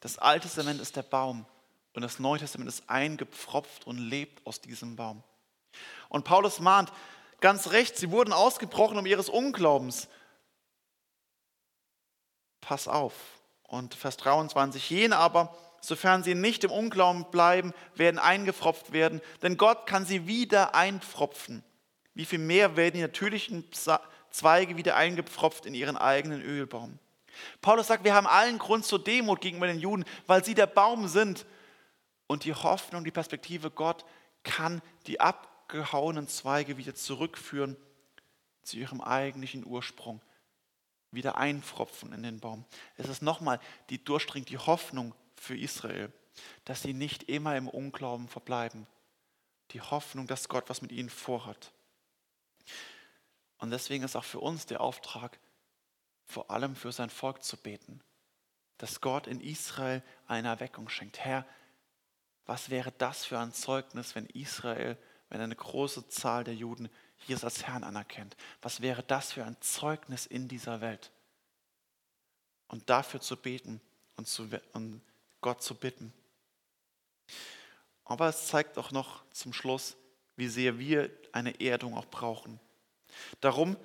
Das 0.00 0.18
Alte 0.18 0.46
Testament 0.46 0.80
ist 0.80 0.96
der 0.96 1.02
Baum 1.02 1.46
und 1.94 2.02
das 2.02 2.18
Neue 2.18 2.38
Testament 2.38 2.68
ist 2.68 2.88
eingepfropft 2.88 3.86
und 3.86 3.98
lebt 3.98 4.46
aus 4.46 4.60
diesem 4.60 4.96
Baum. 4.96 5.22
Und 6.08 6.24
Paulus 6.24 6.60
mahnt 6.60 6.92
ganz 7.40 7.70
recht, 7.70 7.96
sie 7.96 8.10
wurden 8.10 8.32
ausgebrochen 8.32 8.98
um 8.98 9.06
ihres 9.06 9.28
Unglaubens. 9.28 10.08
Pass 12.60 12.88
auf. 12.88 13.14
Und 13.64 13.94
Vers 13.94 14.16
23, 14.18 14.90
jene 14.90 15.16
aber, 15.16 15.56
sofern 15.82 16.22
sie 16.22 16.34
nicht 16.34 16.64
im 16.64 16.70
Unglauben 16.70 17.30
bleiben, 17.30 17.74
werden 17.96 18.18
eingepfropft 18.18 18.92
werden, 18.92 19.20
denn 19.42 19.56
Gott 19.58 19.86
kann 19.86 20.06
sie 20.06 20.26
wieder 20.26 20.74
einpfropfen. 20.74 21.62
Wie 22.14 22.24
viel 22.24 22.38
mehr 22.38 22.76
werden 22.76 22.94
die 22.94 23.02
natürlichen 23.02 23.68
Zweige 24.30 24.76
wieder 24.76 24.96
eingepfropft 24.96 25.66
in 25.66 25.74
ihren 25.74 25.96
eigenen 25.96 26.40
Ölbaum? 26.40 26.98
Paulus 27.60 27.88
sagt, 27.88 28.04
wir 28.04 28.14
haben 28.14 28.26
allen 28.26 28.58
Grund 28.58 28.84
zur 28.84 29.02
Demut 29.02 29.40
gegenüber 29.40 29.66
den 29.66 29.80
Juden, 29.80 30.04
weil 30.26 30.44
sie 30.44 30.54
der 30.54 30.66
Baum 30.66 31.08
sind 31.08 31.46
und 32.26 32.44
die 32.44 32.54
Hoffnung, 32.54 33.04
die 33.04 33.10
Perspektive, 33.10 33.70
Gott 33.70 34.04
kann 34.44 34.82
die 35.06 35.20
abgehauenen 35.20 36.28
Zweige 36.28 36.76
wieder 36.76 36.94
zurückführen 36.94 37.76
zu 38.62 38.76
ihrem 38.76 39.00
eigentlichen 39.00 39.66
Ursprung, 39.66 40.20
wieder 41.10 41.38
einfropfen 41.38 42.12
in 42.12 42.22
den 42.22 42.38
Baum. 42.38 42.64
Es 42.96 43.08
ist 43.08 43.22
nochmal 43.22 43.58
die 43.90 44.02
durchdringende 44.02 44.66
Hoffnung 44.66 45.14
für 45.42 45.56
Israel. 45.58 46.12
dass 46.64 46.80
sie 46.80 46.94
nicht 46.94 47.24
immer 47.24 47.58
im 47.58 47.68
Unglauben 47.68 48.26
verbleiben. 48.26 48.86
Die 49.72 49.82
Hoffnung, 49.82 50.26
dass 50.26 50.48
Gott 50.48 50.70
was 50.70 50.80
mit 50.80 50.90
ihnen 50.90 51.10
vorhat. 51.10 51.72
Und 53.58 53.70
deswegen 53.70 54.02
ist 54.02 54.16
auch 54.16 54.24
für 54.24 54.40
uns 54.40 54.64
der 54.64 54.80
Auftrag, 54.80 55.38
vor 56.24 56.50
allem 56.50 56.74
für 56.74 56.90
sein 56.90 57.10
Volk 57.10 57.42
zu 57.42 57.58
beten, 57.58 58.00
dass 58.78 59.02
Gott 59.02 59.26
in 59.26 59.42
Israel 59.42 60.02
eine 60.26 60.48
Erweckung 60.48 60.88
schenkt. 60.88 61.18
Herr, 61.18 61.46
was 62.46 62.70
wäre 62.70 62.92
das 62.92 63.26
für 63.26 63.38
ein 63.38 63.52
Zeugnis, 63.52 64.14
wenn 64.14 64.24
Israel, 64.26 64.96
wenn 65.28 65.42
eine 65.42 65.54
große 65.54 66.08
Zahl 66.08 66.44
der 66.44 66.54
Juden 66.54 66.88
Jesus 67.26 67.44
als 67.44 67.66
Herrn 67.66 67.84
anerkennt? 67.84 68.38
Was 68.62 68.80
wäre 68.80 69.02
das 69.02 69.32
für 69.32 69.44
ein 69.44 69.60
Zeugnis 69.60 70.24
in 70.24 70.48
dieser 70.48 70.80
Welt? 70.80 71.12
Und 72.68 72.88
dafür 72.88 73.20
zu 73.20 73.36
beten 73.36 73.82
und, 74.16 74.26
zu, 74.26 74.48
und 74.72 75.02
Gott 75.42 75.62
zu 75.62 75.74
bitten. 75.74 76.12
Aber 78.04 78.28
es 78.28 78.46
zeigt 78.46 78.78
auch 78.78 78.90
noch 78.90 79.24
zum 79.30 79.52
Schluss, 79.52 79.96
wie 80.36 80.48
sehr 80.48 80.78
wir 80.78 81.10
eine 81.32 81.60
Erdung 81.60 81.96
auch 81.96 82.06
brauchen. 82.06 82.58
Darum 83.40 83.76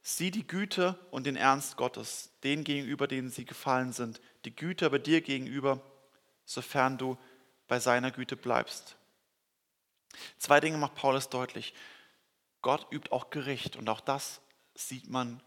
sieh 0.00 0.30
die 0.30 0.46
Güte 0.46 0.98
und 1.10 1.26
den 1.26 1.36
Ernst 1.36 1.76
Gottes, 1.76 2.30
denen 2.44 2.64
gegenüber, 2.64 3.06
denen 3.06 3.30
sie 3.30 3.44
gefallen 3.44 3.92
sind, 3.92 4.20
die 4.44 4.54
Güte 4.54 4.86
aber 4.86 4.98
dir 4.98 5.20
gegenüber, 5.20 5.80
sofern 6.44 6.98
du 6.98 7.18
bei 7.66 7.80
seiner 7.80 8.10
Güte 8.10 8.36
bleibst. 8.36 8.96
Zwei 10.38 10.60
Dinge 10.60 10.78
macht 10.78 10.94
Paulus 10.94 11.28
deutlich. 11.28 11.74
Gott 12.62 12.86
übt 12.90 13.12
auch 13.12 13.30
Gericht 13.30 13.76
und 13.76 13.88
auch 13.88 14.00
das 14.00 14.40
sieht 14.74 15.08
man 15.08 15.42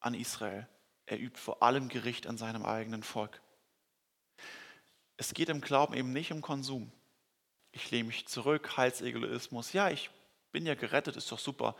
an 0.00 0.14
Israel. 0.14 0.68
Er 1.06 1.18
übt 1.18 1.38
vor 1.38 1.62
allem 1.62 1.88
Gericht 1.88 2.26
an 2.26 2.38
seinem 2.38 2.64
eigenen 2.64 3.02
Volk. 3.02 3.40
Es 5.16 5.34
geht 5.34 5.48
im 5.48 5.60
Glauben 5.60 5.94
eben 5.94 6.12
nicht 6.12 6.32
um 6.32 6.40
Konsum. 6.40 6.90
Ich 7.72 7.90
lehne 7.90 8.08
mich 8.08 8.26
zurück, 8.26 8.76
Heilsegoismus. 8.76 9.72
Ja, 9.72 9.90
ich 9.90 10.10
bin 10.52 10.66
ja 10.66 10.74
gerettet, 10.74 11.16
ist 11.16 11.30
doch 11.30 11.38
super. 11.38 11.76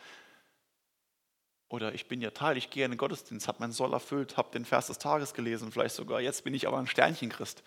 Oder 1.69 1.95
ich 1.95 2.07
bin 2.07 2.21
ja 2.21 2.31
Teil, 2.31 2.57
ich 2.57 2.71
gehe 2.71 2.85
in 2.85 2.93
den 2.93 2.99
Gottesdienst, 2.99 3.49
habe 3.49 3.61
meinen 3.61 3.73
Soll 3.73 3.93
erfüllt, 3.93 4.37
habe 4.37 4.51
den 4.53 4.65
Vers 4.65 4.89
des 4.89 4.99
Tages 4.99 5.35
gelesen, 5.35 5.73
vielleicht 5.73 5.95
sogar, 5.95 6.21
jetzt 6.21 6.45
bin 6.45 6.55
ich 6.55 6.69
aber 6.69 6.79
ein 6.79 6.87
Sternchenchrist. 6.87 7.65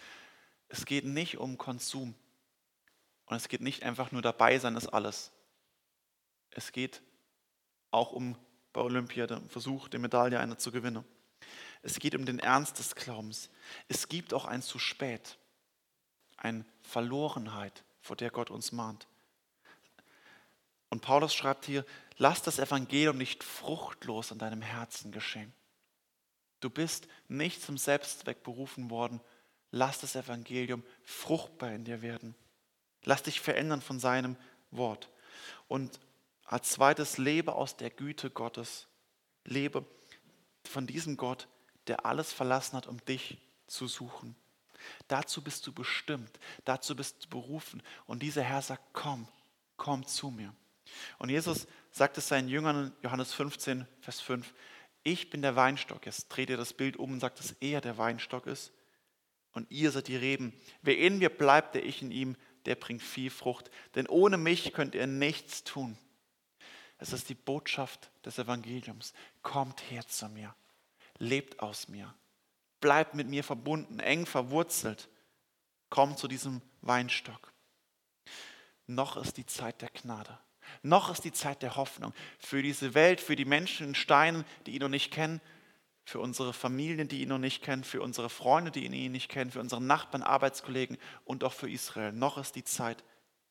Es 0.70 0.86
geht 0.86 1.06
nicht 1.06 1.38
um 1.38 1.58
Konsum. 1.58 2.16
Und 3.26 3.36
es 3.36 3.50
geht 3.50 3.62
nicht 3.62 3.84
einfach 3.84 4.12
nur 4.12 4.22
dabei 4.22 4.58
sein, 4.60 4.76
ist 4.76 4.88
alles. 4.88 5.32
Es 6.52 6.72
geht 6.72 7.02
auch 7.92 8.14
um 8.14 8.38
bei 8.72 8.82
Olympia 8.82 9.28
den 9.28 9.50
Versuch, 9.50 9.90
die 9.90 9.98
Medaille 9.98 10.40
einer 10.40 10.58
zu 10.58 10.72
gewinnen. 10.72 11.04
Es 11.82 12.00
geht 12.00 12.16
um 12.16 12.26
den 12.26 12.40
Ernst 12.40 12.80
des 12.80 12.96
Glaubens. 12.96 13.50
Es 13.88 14.08
gibt 14.08 14.34
auch 14.34 14.46
ein 14.46 14.62
zu 14.62 14.80
spät, 14.80 15.38
eine 16.38 16.66
Verlorenheit, 16.82 17.84
vor 18.02 18.16
der 18.16 18.32
Gott 18.32 18.50
uns 18.50 18.72
mahnt. 18.72 19.08
Und 20.90 21.02
Paulus 21.02 21.36
schreibt 21.36 21.66
hier, 21.66 21.86
lass 22.18 22.42
das 22.42 22.60
Evangelium 22.60 23.18
nicht 23.18 23.44
fruchtlos 23.44 24.32
in 24.32 24.38
deinem 24.38 24.62
Herzen 24.62 25.12
geschehen. 25.12 25.54
Du 26.62 26.70
bist 26.70 27.08
nicht 27.28 27.62
zum 27.62 27.78
Selbstzweck 27.78 28.44
berufen 28.44 28.90
worden, 28.90 29.22
Lass 29.72 30.00
das 30.00 30.16
Evangelium 30.16 30.84
fruchtbar 31.04 31.72
in 31.74 31.84
dir 31.84 32.02
werden. 32.02 32.36
Lass 33.04 33.24
dich 33.24 33.42
verändern 33.42 33.82
von 33.82 34.00
seinem 34.00 34.38
Wort. 34.72 35.10
Und 35.68 36.00
als 36.46 36.72
zweites, 36.72 37.18
lebe 37.18 37.54
aus 37.54 37.76
der 37.76 37.90
Güte 37.90 38.30
Gottes. 38.30 38.88
Lebe 39.44 39.86
von 40.64 40.88
diesem 40.88 41.18
Gott, 41.18 41.48
der 41.88 42.06
alles 42.06 42.32
verlassen 42.32 42.78
hat, 42.78 42.88
um 42.88 43.04
dich 43.06 43.38
zu 43.68 43.88
suchen. 43.88 44.36
Dazu 45.08 45.44
bist 45.44 45.66
du 45.68 45.74
bestimmt, 45.74 46.40
dazu 46.66 46.96
bist 46.96 47.26
du 47.26 47.30
berufen. 47.30 47.82
Und 48.06 48.24
dieser 48.24 48.44
Herr 48.44 48.62
sagt, 48.62 48.84
komm, 48.94 49.28
komm 49.76 50.06
zu 50.06 50.32
mir. 50.32 50.54
Und 51.18 51.30
Jesus 51.30 51.68
sagt 51.92 52.18
es 52.18 52.28
seinen 52.28 52.48
Jüngern 52.48 52.94
Johannes 53.02 53.34
15, 53.34 53.88
Vers 54.02 54.22
5, 54.22 54.54
ich 55.04 55.30
bin 55.30 55.42
der 55.42 55.56
Weinstock. 55.56 56.06
Jetzt 56.06 56.28
dreht 56.30 56.50
ihr 56.50 56.58
das 56.58 56.74
Bild 56.74 56.98
um 56.98 57.14
und 57.14 57.20
sagt, 57.20 57.40
dass 57.40 57.52
er 57.60 57.82
der 57.82 57.98
Weinstock 57.98 58.46
ist 58.48 58.74
und 59.58 59.72
ihr 59.72 59.92
seid 59.92 60.08
die 60.08 60.16
Reben. 60.16 60.54
Wer 60.82 60.98
in 60.98 61.18
mir 61.18 61.30
bleibt, 61.30 61.76
der 61.76 61.86
ich 61.86 62.02
in 62.02 62.12
ihm, 62.12 62.36
der 62.66 62.76
bringt 62.76 63.02
viel 63.02 63.30
Frucht. 63.30 63.72
Denn 63.96 64.08
ohne 64.08 64.38
mich 64.38 64.74
könnt 64.74 64.94
ihr 64.96 65.08
nichts 65.08 65.64
tun. 65.64 65.98
Es 67.00 67.14
ist 67.14 67.30
die 67.30 67.36
Botschaft 67.36 68.12
des 68.26 68.38
Evangeliums. 68.38 69.14
Kommt 69.42 69.90
her 69.90 70.06
zu 70.08 70.30
mir. 70.30 70.54
Lebt 71.18 71.60
aus 71.60 71.88
mir. 71.88 72.14
Bleibt 72.80 73.16
mit 73.16 73.28
mir 73.28 73.44
verbunden, 73.44 74.00
eng 74.00 74.26
verwurzelt. 74.26 75.10
Kommt 75.90 76.20
zu 76.20 76.28
diesem 76.28 76.62
Weinstock. 76.82 77.54
Noch 78.88 79.18
ist 79.18 79.38
die 79.38 79.46
Zeit 79.46 79.82
der 79.82 79.90
Gnade. 79.90 80.38
Noch 80.82 81.10
ist 81.10 81.24
die 81.24 81.32
Zeit 81.32 81.62
der 81.62 81.76
Hoffnung 81.76 82.14
für 82.40 82.62
diese 82.62 82.94
Welt, 82.94 83.22
für 83.22 83.36
die 83.36 83.46
Menschen 83.46 83.88
in 83.88 83.96
Steinen, 83.96 84.46
die 84.66 84.72
ihn 84.72 84.82
noch 84.82 84.90
nicht 84.90 85.12
kennen, 85.12 85.42
für 86.04 86.20
unsere 86.20 86.54
Familien, 86.54 87.08
die 87.08 87.22
ihn 87.22 87.30
noch 87.30 87.38
nicht 87.38 87.64
kennen, 87.64 87.84
für 87.84 88.02
unsere 88.02 88.30
Freunde, 88.30 88.72
die 88.72 88.86
ihn 88.86 89.12
nicht 89.12 89.30
kennen, 89.30 89.52
für 89.52 89.60
unsere 89.60 89.82
Nachbarn, 89.82 90.24
Arbeitskollegen 90.24 90.98
und 91.26 91.44
auch 91.44 91.54
für 91.54 91.70
Israel. 91.70 92.14
Noch 92.14 92.38
ist 92.38 92.56
die 92.56 92.64
Zeit 92.64 93.04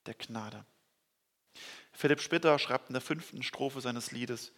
der 0.07 0.15
Gnade. 0.15 0.65
Philipp 1.93 2.21
Spitter 2.21 2.59
schreibt 2.59 2.89
in 2.89 2.95
der 2.95 3.03
fünften 3.03 3.43
Strophe 3.43 3.81
seines 3.81 4.11
Liedes, 4.11 4.53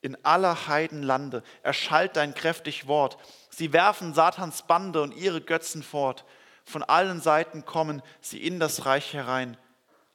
in 0.00 0.22
aller 0.24 0.68
Heiden 0.68 1.02
Lande 1.02 1.42
erschallt 1.62 2.16
dein 2.16 2.34
kräftig 2.34 2.86
Wort. 2.86 3.18
Sie 3.50 3.72
werfen 3.72 4.14
Satans 4.14 4.62
Bande 4.62 5.02
und 5.02 5.12
ihre 5.12 5.40
Götzen 5.40 5.82
fort. 5.82 6.24
Von 6.64 6.82
allen 6.82 7.20
Seiten 7.20 7.64
kommen 7.64 8.02
sie 8.20 8.42
in 8.42 8.60
das 8.60 8.86
Reich 8.86 9.14
herein. 9.14 9.56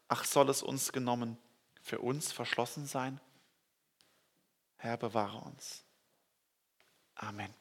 Ach, 0.07 0.23
soll 0.23 0.49
es 0.49 0.61
uns 0.61 0.91
genommen, 0.91 1.37
für 1.81 1.99
uns 1.99 2.31
verschlossen 2.31 2.85
sein? 2.85 3.19
Herr, 4.77 4.97
bewahre 4.97 5.39
uns. 5.39 5.83
Amen. 7.15 7.53